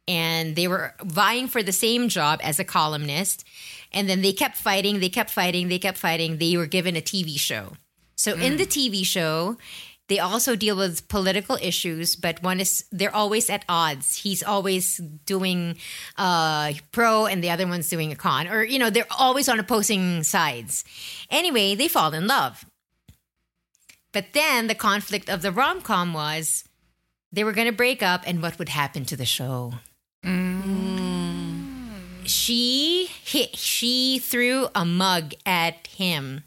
[0.08, 3.46] And they were vying for the same job as a columnist.
[3.94, 6.38] And then they kept fighting, they kept fighting, they kept fighting.
[6.38, 7.74] They were given a TV show.
[8.16, 9.58] So in the TV show,
[10.08, 14.18] they also deal with political issues, but one is they're always at odds.
[14.18, 15.78] He's always doing
[16.18, 19.60] uh, pro, and the other one's doing a con, or you know, they're always on
[19.60, 20.84] opposing sides.
[21.30, 22.66] Anyway, they fall in love.
[24.12, 26.66] But then the conflict of the rom com was
[27.32, 29.76] they were going to break up, and what would happen to the show?
[32.26, 33.56] She hit.
[33.56, 36.44] She threw a mug at him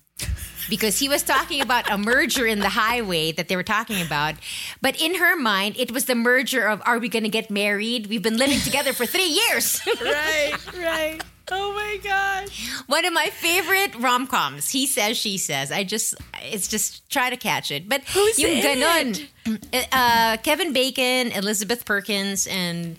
[0.69, 4.35] because he was talking about a merger in the highway that they were talking about.
[4.81, 8.07] But in her mind, it was the merger of are we going to get married?
[8.07, 9.81] We've been living together for three years.
[10.05, 11.21] Right, right.
[11.51, 12.71] Oh my gosh.
[12.87, 14.71] One of my favorite rom coms.
[14.71, 15.71] He says, she says.
[15.71, 17.89] I just, it's just try to catch it.
[17.89, 19.27] But Who's yung ganon,
[19.93, 22.99] uh, Kevin Bacon, Elizabeth Perkins, and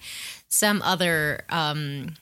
[0.49, 1.43] some other.
[1.49, 2.15] Um,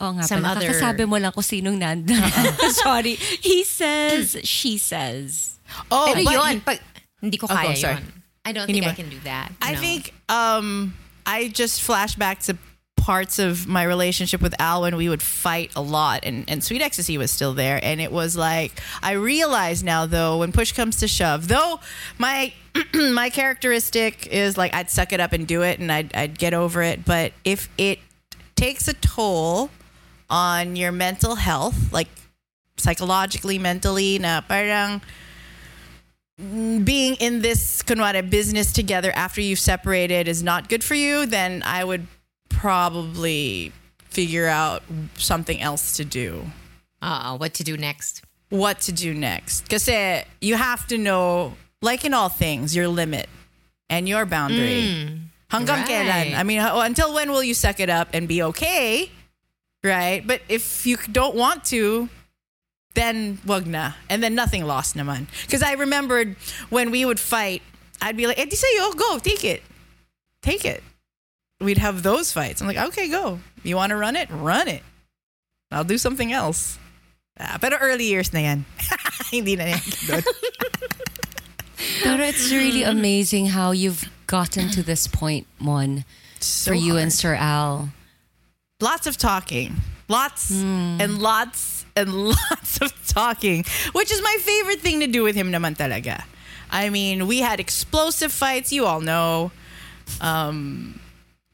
[0.00, 2.22] Oh nga Some pala, other- kakasabi mo lang kung sinong nandun.
[2.82, 3.14] Sorry.
[3.16, 5.58] He says, she says.
[5.90, 6.60] Oh, ano but yun?
[6.60, 6.78] Pag,
[7.20, 7.94] hindi ko Oh, kaya go, sorry.
[8.00, 8.04] yun.
[8.44, 9.52] I don't Hindi think I can do that.
[9.62, 9.80] I No.
[9.80, 12.58] think um, I just flash back to
[12.96, 16.82] parts of my relationship with Al when we would fight a lot and, and Sweet
[16.82, 17.78] Ecstasy was still there.
[17.82, 21.78] And it was like, I realize now though, when push comes to shove, though
[22.18, 22.52] my
[22.94, 26.54] my characteristic is like I'd suck it up and do it and I'd, I'd get
[26.54, 27.04] over it.
[27.04, 27.98] But if it
[28.56, 29.70] takes a toll
[30.32, 32.08] on your mental health, like
[32.78, 35.02] psychologically, mentally, na parang
[36.82, 41.62] being in this kunwari, business together after you've separated is not good for you, then
[41.62, 42.08] I would
[42.48, 43.72] probably
[44.08, 44.82] figure out
[45.16, 46.46] something else to do.
[47.02, 48.24] Uh, what to do next?
[48.48, 49.62] What to do next.
[49.62, 49.88] Because
[50.40, 53.28] you have to know, like in all things, your limit
[53.90, 55.20] and your boundary.
[55.52, 56.08] Hanggang right.
[56.08, 56.34] kailan?
[56.34, 59.10] I mean, until when will you suck it up and be okay?
[59.84, 60.24] Right?
[60.26, 62.08] But if you don't want to,
[62.94, 63.92] then wag na.
[64.08, 65.26] And then nothing lost naman.
[65.42, 66.36] Because I remembered
[66.70, 67.62] when we would fight,
[68.00, 69.62] I'd be like, eh, di sa'yo, go, take it.
[70.42, 70.82] Take it.
[71.60, 72.60] We'd have those fights.
[72.60, 73.38] I'm like, okay, go.
[73.62, 74.28] You want to run it?
[74.30, 74.82] Run it.
[75.70, 76.78] I'll do something else.
[77.38, 78.64] Ah, pero early years na yan.
[79.30, 79.80] Hindi na yan.
[82.04, 86.04] But it's really amazing how you've gotten to this point, Mon,
[86.40, 87.02] So for you hard.
[87.02, 87.88] and Sir Al.
[88.82, 89.76] Lots of talking.
[90.08, 95.36] Lots and lots and lots of talking which is my favorite thing to do with
[95.36, 96.24] him naman talaga
[96.70, 99.52] i mean we had explosive fights you all know.
[100.20, 101.00] Um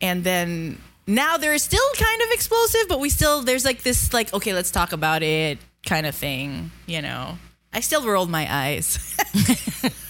[0.00, 4.32] and then now they're still kind of explosive but we still there's like this like
[4.34, 7.38] okay let's talk about it kind of thing you know.
[7.72, 8.98] I still rolled my eyes.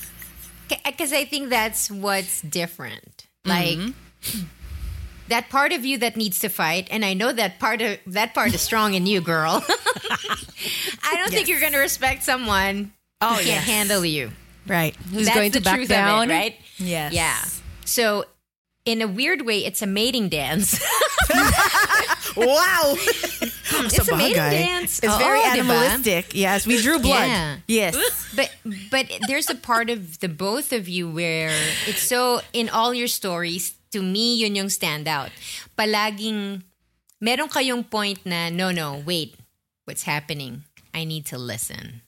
[0.68, 3.26] Because I think that's what's different.
[3.44, 3.78] Like
[5.28, 8.34] that part of you that needs to fight, and I know that part of that
[8.34, 9.64] part is strong in you, girl.
[11.02, 14.30] I don't think you're going to respect someone oh, who can't handle you.
[14.66, 16.24] right Who's That's going the to back truth down?
[16.24, 16.56] of it, right?
[16.78, 17.38] yes Yeah.
[17.84, 18.24] So,
[18.84, 20.78] in a weird way, it's a mating dance.
[22.36, 24.50] wow it's a mating Sabagay.
[24.50, 25.00] dance.
[25.02, 25.52] It's very Oo, diba?
[25.60, 26.34] animalistic.
[26.34, 27.28] Yes, we drew blood.
[27.28, 27.56] Yeah.
[27.66, 27.96] Yes.
[28.34, 28.50] but
[28.90, 31.52] but there's a part of the both of you where
[31.86, 35.30] it's so in all your stories to me yun yung standout.
[35.76, 36.62] Palaging
[37.20, 39.36] meron kayong point na no no wait
[39.84, 40.64] what's happening?
[40.94, 42.02] I need to listen.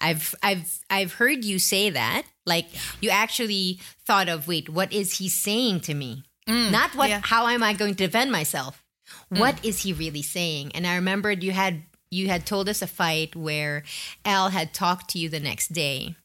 [0.00, 2.24] I've I've I've heard you say that.
[2.46, 2.66] Like
[3.00, 6.24] you actually thought of wait what is he saying to me?
[6.48, 7.20] Mm, Not what yeah.
[7.24, 8.84] how am I going to defend myself?
[9.32, 9.38] Mm.
[9.40, 10.72] What is he really saying?
[10.74, 13.82] And I remembered you had you had told us a fight where
[14.24, 16.16] Al had talked to you the next day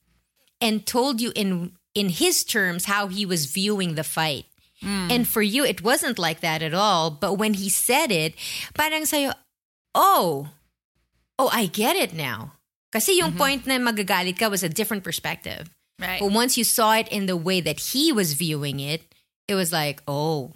[0.59, 4.45] and told you in in his terms how he was viewing the fight.
[4.83, 5.11] Mm.
[5.11, 8.35] And for you it wasn't like that at all, but when he said it,
[8.73, 9.33] parang sa'yo,
[9.93, 10.49] oh,
[11.37, 12.53] oh, I get it now.
[12.91, 13.37] Kasi yung mm-hmm.
[13.37, 15.69] point na magagalit ka was a different perspective.
[15.99, 16.19] Right.
[16.19, 19.03] But once you saw it in the way that he was viewing it,
[19.47, 20.53] it was like, oh.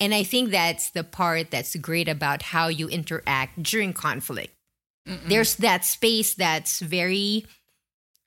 [0.00, 4.54] And I think that's the part that's great about how you interact during conflict.
[5.04, 7.44] There's that space that's very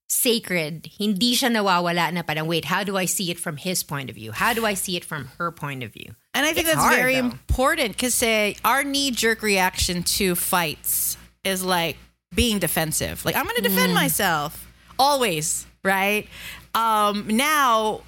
[0.07, 0.89] sacred.
[0.97, 4.15] Hindi siya nawawala na parang, wait, how do I see it from his point of
[4.15, 4.31] view?
[4.31, 6.15] How do I see it from her point of view?
[6.33, 7.27] And I think It's that's hard, very though.
[7.27, 8.23] important because
[8.63, 11.97] our knee jerk reaction to fights is like
[12.33, 13.23] being defensive.
[13.25, 13.95] Like I'm going to defend Mm.
[13.95, 14.65] myself
[14.99, 16.27] always, right?
[16.75, 18.01] Um, now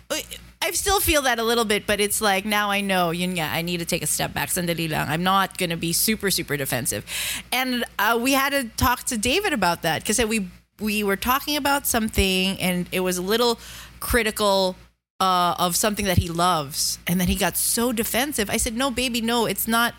[0.61, 3.11] I still feel that a little bit, but it's like now I know.
[3.11, 4.49] Yun nga, I need to take a step back.
[4.49, 5.07] Sandali lang.
[5.07, 7.05] I'm not going to be super super defensive.
[7.51, 10.47] And uh, we had to talk to David about that because we
[10.79, 13.59] we were talking about something and it was a little
[13.99, 14.75] critical
[15.19, 18.49] uh, of something that he loves, and then he got so defensive.
[18.49, 19.45] I said, "No, baby, no.
[19.45, 19.93] It's not.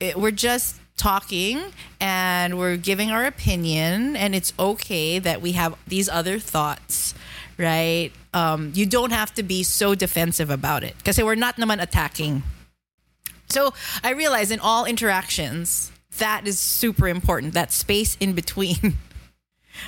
[0.00, 1.62] It, we're just talking,
[2.00, 7.14] and we're giving our opinion, and it's okay that we have these other thoughts,
[7.58, 8.10] right?
[8.32, 12.42] Um, you don't have to be so defensive about it because we're not naman attacking.
[13.48, 17.52] So I realize in all interactions that is super important.
[17.52, 18.96] That space in between."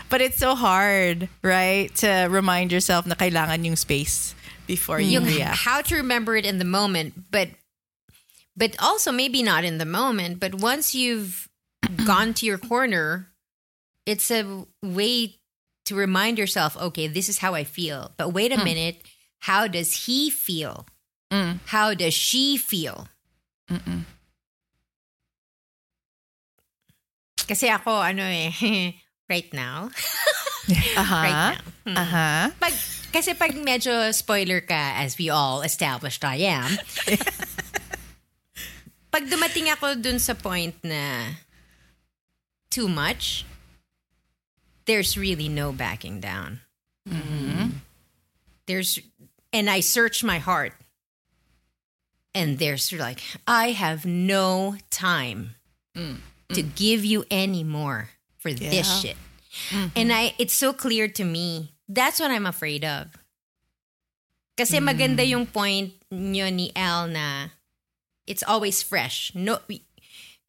[0.09, 1.95] But it's so hard, right?
[1.97, 4.35] To remind yourself na kailangan yung space
[4.67, 5.57] before you react.
[5.65, 7.49] how to remember it in the moment, but
[8.57, 11.49] but also maybe not in the moment, but once you've
[12.07, 13.29] gone to your corner,
[14.05, 15.37] it's a way
[15.87, 18.13] to remind yourself, okay, this is how I feel.
[18.19, 19.01] But wait a minute,
[19.41, 20.85] how does he feel?
[21.67, 23.09] How does she feel?
[27.49, 28.53] Kasi ako, ano eh,
[29.29, 29.91] right now,
[30.69, 31.15] Uh-huh.
[31.15, 31.61] right now.
[31.87, 31.97] Hmm.
[31.97, 32.51] Uh-huh.
[32.61, 32.73] Pag,
[33.13, 36.77] kasi pag medyo spoiler ka, as we all established I am,
[39.13, 41.33] pag dumating ako dun sa point na
[42.71, 43.47] too much,
[44.85, 46.61] there's really no backing down.
[48.69, 49.01] There's,
[49.53, 50.75] and I search my heart,
[52.35, 55.57] and there's like, I have no time
[56.53, 59.01] to give you any more for this Yeah.
[59.01, 59.19] shit.
[59.73, 60.13] And mm-hmm.
[60.13, 61.75] I it's so clear to me.
[61.89, 63.11] That's what I'm afraid of.
[64.59, 65.31] Kasi maganda mm.
[65.39, 67.55] yung point nyo ni Al na
[68.27, 69.31] it's always fresh.
[69.35, 69.63] No,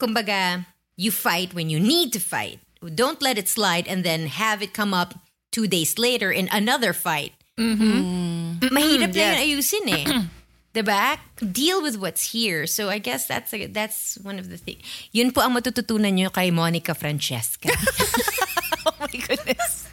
[0.02, 0.66] kumbaga,
[0.98, 2.60] you fight when you need to fight.
[2.82, 5.14] Don't let it slide and then have it come up
[5.52, 7.34] two days later in another fight.
[7.60, 8.66] Mm-hmm.
[8.72, 10.06] Mahirap mm, na yun ayusin eh.
[10.80, 11.20] Diba?
[11.52, 12.68] Deal with what's here.
[12.68, 14.82] So I guess that's a, that's one of the things.
[15.12, 17.70] Yun po ang matututunan nyo kay Monica Francesca.
[18.86, 19.88] Oh my goodness.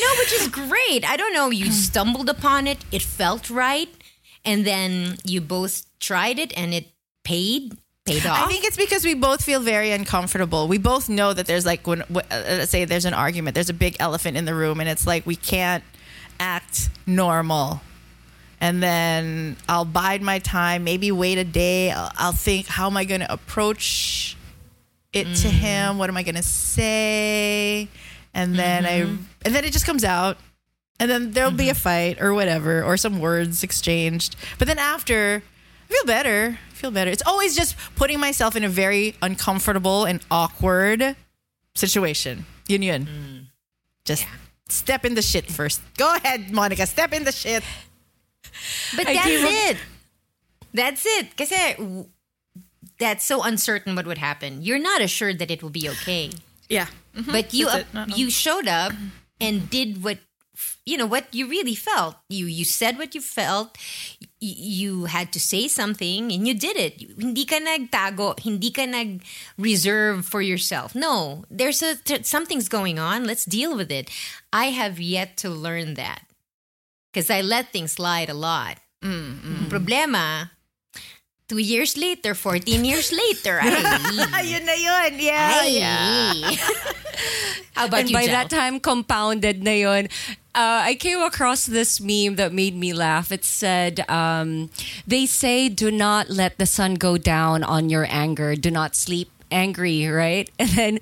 [0.00, 1.08] No, which is great.
[1.08, 1.50] I don't know.
[1.50, 2.84] You stumbled upon it.
[2.92, 3.88] It felt right,
[4.44, 6.92] and then you both tried it, and it
[7.24, 8.46] paid paid off.
[8.46, 10.68] I think it's because we both feel very uncomfortable.
[10.68, 13.74] We both know that there's like when uh, let's say there's an argument, there's a
[13.74, 15.84] big elephant in the room, and it's like we can't
[16.38, 17.80] act normal.
[18.60, 21.90] And then I'll bide my time, maybe wait a day.
[21.90, 24.36] I'll, I'll think, how am I going to approach
[25.12, 25.50] it to mm.
[25.50, 25.98] him?
[25.98, 27.88] What am I going to say?
[28.34, 29.22] And then I, mm-hmm.
[29.44, 30.38] and then it just comes out.
[31.00, 31.78] And then there'll be a mm-hmm.
[31.78, 34.34] fight or whatever, or some words exchanged.
[34.58, 35.42] But then after,
[35.88, 36.58] I feel better.
[36.70, 37.10] I feel better.
[37.10, 41.14] It's always just putting myself in a very uncomfortable and awkward
[41.76, 42.46] situation.
[42.66, 43.06] Yun yun.
[43.06, 43.46] Mm.
[44.04, 44.26] Just
[44.68, 45.80] step in the shit first.
[45.96, 46.86] Go ahead, Monica.
[46.86, 47.62] Step in the shit.
[48.96, 49.76] But that's it.
[50.74, 51.36] That's it.
[51.36, 52.08] Kasi w-
[52.98, 54.62] that's so uncertain what would happen.
[54.62, 56.30] You're not assured that it will be okay.
[56.68, 56.86] Yeah.
[57.16, 57.32] Mm-hmm.
[57.32, 57.66] But you.
[57.66, 58.14] No, no.
[58.14, 58.92] you showed up
[59.40, 60.18] and did what
[60.84, 62.16] you know what you really felt.
[62.28, 63.76] You you said what you felt.
[64.40, 67.02] You had to say something and you did it.
[67.18, 69.22] Hindi ka nagtago, hindi ka nag
[69.58, 70.94] reserve for yourself.
[70.94, 73.24] No, there's a t- something's going on.
[73.26, 74.10] Let's deal with it.
[74.52, 76.22] I have yet to learn that
[77.18, 78.78] because I let things slide a lot.
[79.02, 80.50] Mm, Problema,
[81.48, 83.58] Two years later, 14 years later.
[83.64, 83.72] Ay.
[84.44, 85.16] Ayun na yun.
[85.16, 85.48] Yeah.
[85.64, 85.80] Ay.
[85.80, 86.32] yeah.
[87.72, 88.36] How about and you, by Jel?
[88.36, 90.12] that time, compounded na yun.
[90.54, 93.32] Uh, I came across this meme that made me laugh.
[93.32, 94.68] It said, um,
[95.08, 98.52] they say do not let the sun go down on your anger.
[98.54, 100.52] Do not sleep angry, right?
[100.60, 100.94] And then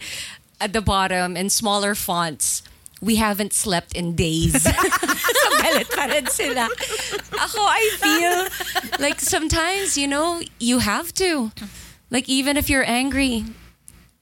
[0.63, 2.63] at the bottom, in smaller fonts,
[3.01, 4.63] we haven't slept in days.
[4.63, 6.69] so galit pa rin sila.
[7.37, 8.37] Ako, I feel
[8.99, 11.53] like sometimes, you know, you have to.
[12.11, 13.45] Like even if you're angry,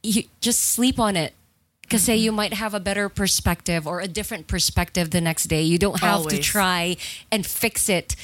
[0.02, 1.34] you just sleep on it.
[1.82, 2.24] Because say mm-hmm.
[2.24, 5.62] you might have a better perspective or a different perspective the next day.
[5.62, 6.96] You don't have to try
[7.30, 8.16] and fix it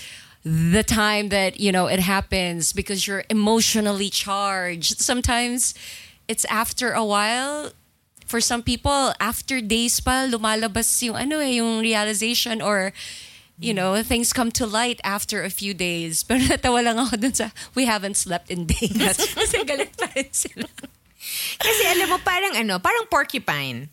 [0.42, 4.98] the time that, you know, it happens because you're emotionally charged.
[4.98, 5.74] Sometimes
[6.26, 7.72] it's after a while
[8.30, 12.94] for some people, after days pa, lumalabas yung ano eh, yung realization or,
[13.58, 16.22] you know, things come to light after a few days.
[16.28, 18.94] Pero natawa lang ako dun sa, we haven't slept in days.
[19.34, 20.70] Kasi galit pa rin sila.
[21.58, 23.90] Kasi alam mo, parang ano, parang porcupine.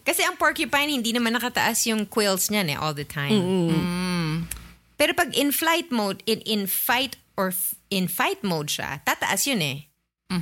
[0.00, 3.36] Kasi ang porcupine, hindi naman nakataas yung quills niyan eh, all the time.
[3.36, 4.48] Mm.
[4.96, 9.44] Pero pag in flight mode, in, in fight or f- in fight mode siya, tataas
[9.44, 9.78] yun eh.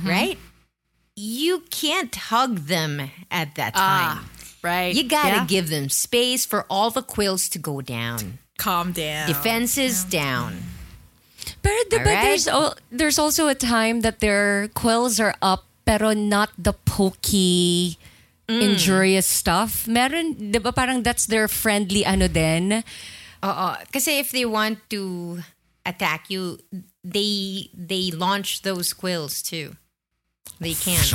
[0.03, 0.35] Right?
[1.17, 4.29] You can't hug them at that ah, time.
[4.61, 4.93] Right.
[4.93, 5.49] You gotta Yeah.
[5.49, 8.37] give them space for all the quills to go down.
[8.57, 9.29] calm down.
[9.29, 10.65] Defenses down.
[11.61, 12.23] Pero di ba Alright.
[12.25, 17.95] there's, al- there's also a time that their quills are up pero not the pokey,
[18.49, 18.61] mm.
[18.61, 19.87] injurious stuff.
[19.87, 22.83] Meron, di ba parang that's their friendly ano din?
[23.45, 23.69] Oo.
[23.93, 25.39] Kasi if they want to
[25.85, 26.59] attack you,
[27.05, 29.79] they they launch those quills too.
[30.59, 31.03] They can.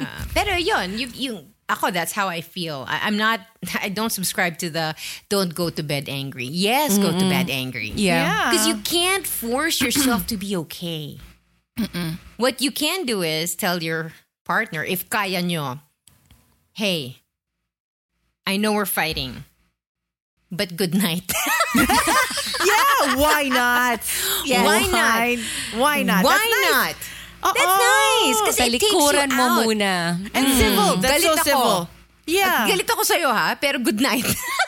[0.00, 2.86] Uh, pero yun, you, you, ako, that's how I feel.
[2.88, 3.40] I, I'm not,
[3.82, 4.94] I don't subscribe to the
[5.28, 6.46] don't go to bed angry.
[6.46, 7.92] Yes, go to bed angry.
[7.94, 8.50] Yeah.
[8.50, 11.18] Because you can't force yourself to be okay.
[12.38, 14.12] What you can do is tell your
[14.46, 15.80] partner, if kaya nyo,
[16.72, 17.18] hey,
[18.46, 19.44] I know we're fighting,
[20.50, 21.30] but good night.
[22.64, 24.00] Yeah, why not?
[24.44, 24.64] Yeah.
[24.64, 24.92] Why not?
[24.92, 25.36] Why,
[25.76, 26.24] why not?
[26.24, 27.13] Why That's nice.
[27.44, 27.54] Not?
[27.54, 28.38] That's nice.
[28.48, 29.92] Kasi Sa it takes you likuran mo muna.
[30.32, 30.96] And civil.
[30.96, 31.44] That's Galit so ako.
[31.44, 31.76] civil.
[32.24, 32.64] Yeah.
[32.72, 34.24] Galit ako sa'yo ha, pero good night.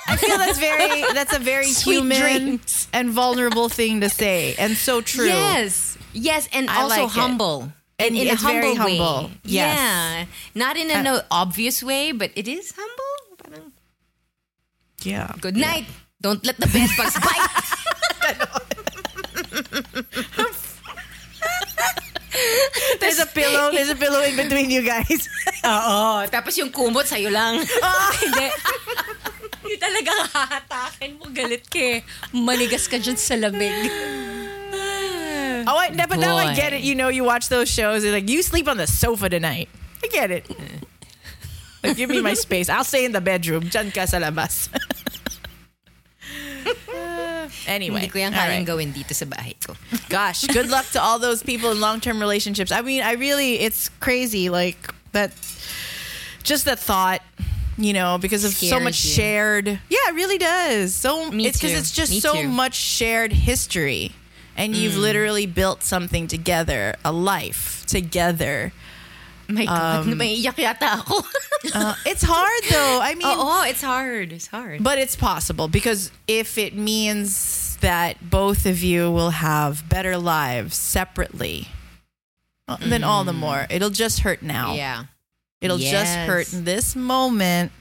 [0.07, 2.85] I feel that's very that's a very Sweet human dreams.
[2.93, 5.25] and vulnerable thing to say, and so true.
[5.33, 5.97] Yes.
[6.13, 7.17] Yes, and I also like it.
[7.17, 7.73] humble.
[7.97, 8.97] And in it's a humble very way.
[9.01, 9.33] humble.
[9.43, 9.73] Yes.
[9.73, 10.25] Uh, Yeah.
[10.53, 13.17] Not in an obvious way, but it is humble.
[13.41, 13.73] Parang,
[15.01, 15.33] Yeah.
[15.41, 15.89] good night.
[16.21, 17.57] Don't let the bed bugs bite.
[23.03, 23.71] There's a pillow.
[23.73, 25.29] There's a pillow in between you guys.
[25.65, 26.27] Oo.
[26.33, 27.61] Tapos yung kumot sa'yo lang.
[28.23, 28.47] Hindi.
[29.63, 31.29] Hindi talaga hahatakin mo.
[31.31, 31.99] Galit ka eh.
[32.33, 33.75] Manigas ka dyan sa lamig.
[35.67, 36.55] Oh, I, but now I Boy.
[36.55, 36.87] get it.
[36.87, 38.05] You know, you watch those shows.
[38.07, 39.69] It's like you sleep on the sofa tonight.
[39.99, 40.47] I get it.
[41.83, 42.69] Like, give me my space.
[42.69, 43.67] I'll stay in the bedroom.
[43.67, 44.71] Diyan ka sa labas.
[47.77, 48.67] Anyway, Hindi ko all kayang right.
[48.67, 49.77] gawin dito sa bahay ko.
[50.09, 52.73] Gosh, good luck to all those people in long-term relationships.
[52.73, 54.49] I mean, I really, it's crazy.
[54.49, 54.81] Like
[55.13, 55.31] that,
[56.43, 57.21] just that thought.
[57.77, 59.11] You know, because of so much you.
[59.21, 59.69] shared.
[59.69, 60.95] Yeah, it really does.
[60.97, 62.49] So Me it's because it's just Me so too.
[62.49, 64.17] much shared history,
[64.57, 68.73] and you've literally built something together, a life together.
[69.45, 71.21] My God, Um, yata ako.
[71.77, 72.99] Uh, it's hard though.
[73.05, 74.33] I mean, oh, it's hard.
[74.33, 74.81] It's hard.
[74.83, 77.37] but it's possible because if it means
[77.81, 81.69] that both of you will have better lives separately,
[82.69, 83.39] uh, well, then all the mm.
[83.39, 83.67] more.
[83.71, 84.75] It'll just hurt now.
[84.75, 85.05] yeah.
[85.61, 87.73] It'll just hurt in this moment.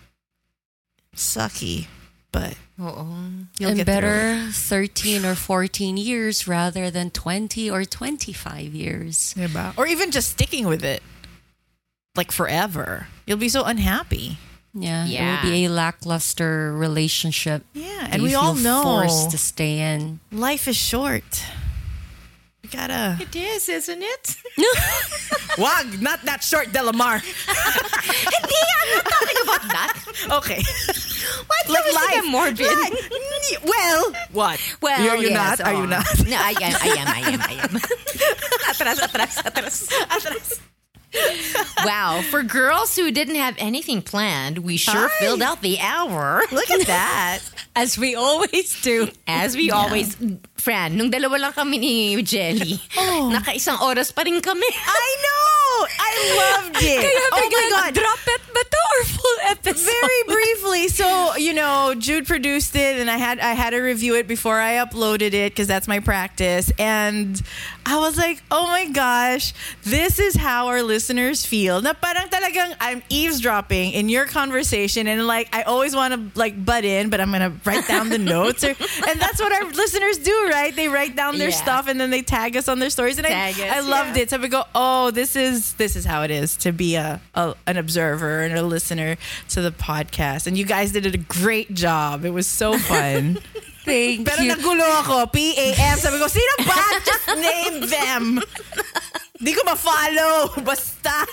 [1.16, 1.88] Sucky,
[2.32, 3.48] but Oo.
[3.60, 9.34] you'll and get through better 13 or 14 years rather than 20 or 25 years.
[9.38, 11.04] Yeah, or even just sticking with it
[12.16, 13.08] like forever.
[13.26, 14.38] You'll be so unhappy.
[14.78, 15.40] Yeah, Yeah.
[15.40, 17.64] it will be a lackluster relationship.
[17.74, 20.20] Yeah, and we all know forced to stay in.
[20.32, 21.24] life is short.
[22.62, 23.16] We gotta.
[23.22, 24.36] It is, isn't it?
[25.58, 27.22] Wag, not that short, Delamar.
[27.24, 29.94] Hindi, I'm not talking about that.
[30.44, 30.62] Okay.
[31.46, 32.66] Why do you always get morbid?
[32.68, 34.60] Like, well, what?
[34.82, 35.68] Well, you're, you're yes, not.
[35.68, 35.86] Are you oh.
[35.86, 36.06] not?
[36.28, 37.76] No, I am, I am, I am, I am.
[38.68, 40.60] atras, atras, atras.
[41.86, 45.20] Wow, for girls who didn't have anything planned, we sure Hi.
[45.20, 46.42] filled out the hour.
[46.52, 47.40] Look at that.
[47.76, 49.10] As we always do.
[49.28, 50.18] As we always,
[50.56, 53.32] Fran, nung dalawa lang kami ni Jelly, oh.
[53.34, 54.68] nakaisang oras pa rin kami.
[54.72, 55.88] I know.
[56.00, 57.02] I loved it.
[57.04, 57.94] Kaya oh my biglang, god.
[57.94, 59.92] drop it ba to or full episode?
[59.92, 60.88] Very briefly.
[60.88, 64.60] So, you know, Jude produced it and I had I had to review it before
[64.60, 66.72] I uploaded it because that's my practice.
[66.80, 67.42] And
[67.86, 71.82] I was like, oh my gosh, this is how our listeners feel.
[71.82, 76.58] Na parang talagang I'm eavesdropping in your conversation and like I always want to like
[76.64, 78.70] butt in, but I'm gonna write down the notes or
[79.08, 80.76] and that's what our listeners do, right?
[80.76, 81.56] They write down their Yeah.
[81.62, 83.18] stuff and then they tag us on their stories.
[83.18, 84.24] And Tag I, us, I loved yeah.
[84.24, 84.30] it.
[84.30, 87.54] So we go, oh, this is this is how it is to be a, a
[87.68, 89.18] an observer and a listener
[89.50, 90.48] to the podcast.
[90.48, 92.26] And you guys did a great job.
[92.26, 93.38] It was so fun.
[93.86, 94.50] Thank Pero you.
[94.50, 95.28] nagulo ako.
[95.30, 95.98] P-A-M.
[96.02, 96.82] Sabi ko, sino ba?
[97.06, 98.42] Just name them.
[99.42, 100.56] Di ko ma-follow.
[100.68, 101.26] Basta.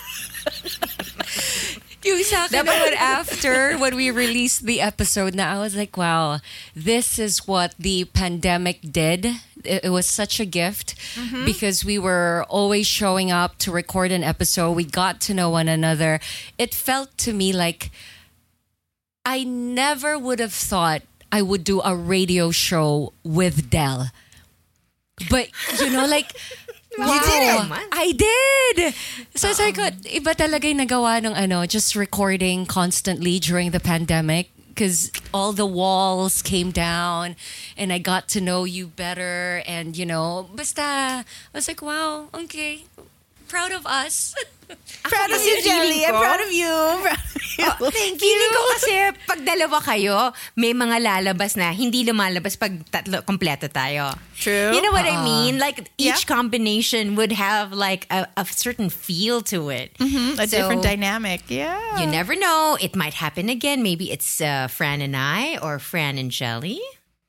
[2.03, 6.43] Yung sa akin naman after when we released the episode na I was like, wow,
[6.75, 9.25] this is what the pandemic did.
[9.63, 11.45] It, it was such a gift mm-hmm.
[11.45, 14.75] because we were always showing up to record an episode.
[14.75, 16.19] We got to know one another.
[16.57, 17.89] It felt to me like
[19.23, 24.11] I never would have thought I would do a radio show with Dell.
[25.29, 25.49] But,
[25.79, 26.35] you know, like,
[26.97, 27.87] You did it.
[27.91, 28.93] I did.
[29.35, 33.79] So sabi ko, uh, iba talaga yung nagawa ng ano, just recording constantly during the
[33.79, 37.35] pandemic because all the walls came down
[37.77, 42.29] and I got to know you better and you know, basta, I was like, wow,
[42.33, 42.85] okay,
[43.53, 44.33] proud of us.
[45.03, 46.01] Proud of you, Jelly.
[46.05, 46.65] I'm proud of you.
[46.65, 47.91] Proud of you.
[47.91, 48.25] Thank you.
[48.25, 48.93] Feeling ko kasi
[49.29, 54.17] pag dalawa kayo, may mga lalabas na hindi lumalabas pag tatlo, kompleto tayo.
[54.39, 54.73] True.
[54.73, 55.27] You know what I uh-huh.
[55.27, 55.61] mean?
[55.61, 56.33] Like each Yeah.
[56.33, 59.93] combination would have like a, a certain feel to it.
[60.01, 61.45] Mm-hmm, a So, different dynamic.
[61.51, 61.77] Yeah.
[62.01, 62.79] You never know.
[62.81, 63.83] It might happen again.
[63.85, 66.81] Maybe it's uh, Fran and I or Fran and Jelly.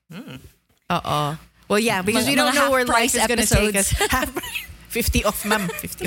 [0.09, 0.40] Hmm.
[0.88, 1.36] Uh-oh.
[1.68, 3.74] Well, yeah, because Mga- we don't mga know where life half-price is going to take
[3.76, 3.88] us.
[3.92, 4.12] episodes.
[4.14, 4.30] Half
[4.94, 5.66] 50 off, ma'am.
[5.66, 6.06] 50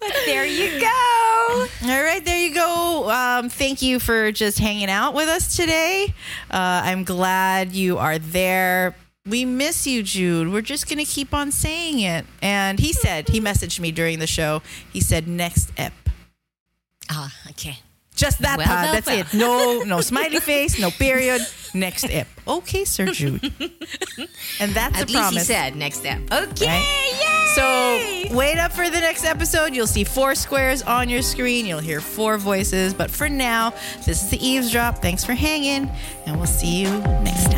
[0.00, 1.66] But there you go.
[1.82, 3.10] All right, there you go.
[3.10, 6.14] Um, thank you for just hanging out with us today.
[6.50, 8.96] Uh, I'm glad you are there.
[9.26, 10.50] We miss you, Jude.
[10.50, 12.24] We're just going to keep on saying it.
[12.40, 14.62] And he said, he messaged me during the show.
[14.90, 15.92] He said, next ep.
[17.10, 17.80] Ah, okay.
[18.18, 19.18] Just that, Well, That's well.
[19.20, 19.32] it.
[19.32, 21.40] No, no smiley face, no period.
[21.72, 22.26] Next ep.
[22.46, 23.40] Okay, Sir Jude.
[24.60, 25.34] And that's At a least promise.
[25.34, 26.20] he said next step.
[26.32, 26.66] Okay.
[26.66, 27.12] Right?
[27.20, 27.54] Yay!
[27.54, 29.74] So wait up for the next episode.
[29.74, 31.64] You'll see four squares on your screen.
[31.66, 32.92] You'll hear four voices.
[32.92, 33.70] But for now,
[34.04, 34.98] this is the eavesdrop.
[35.00, 35.90] Thanks for hanging,
[36.26, 36.90] and we'll see you
[37.22, 37.57] next time.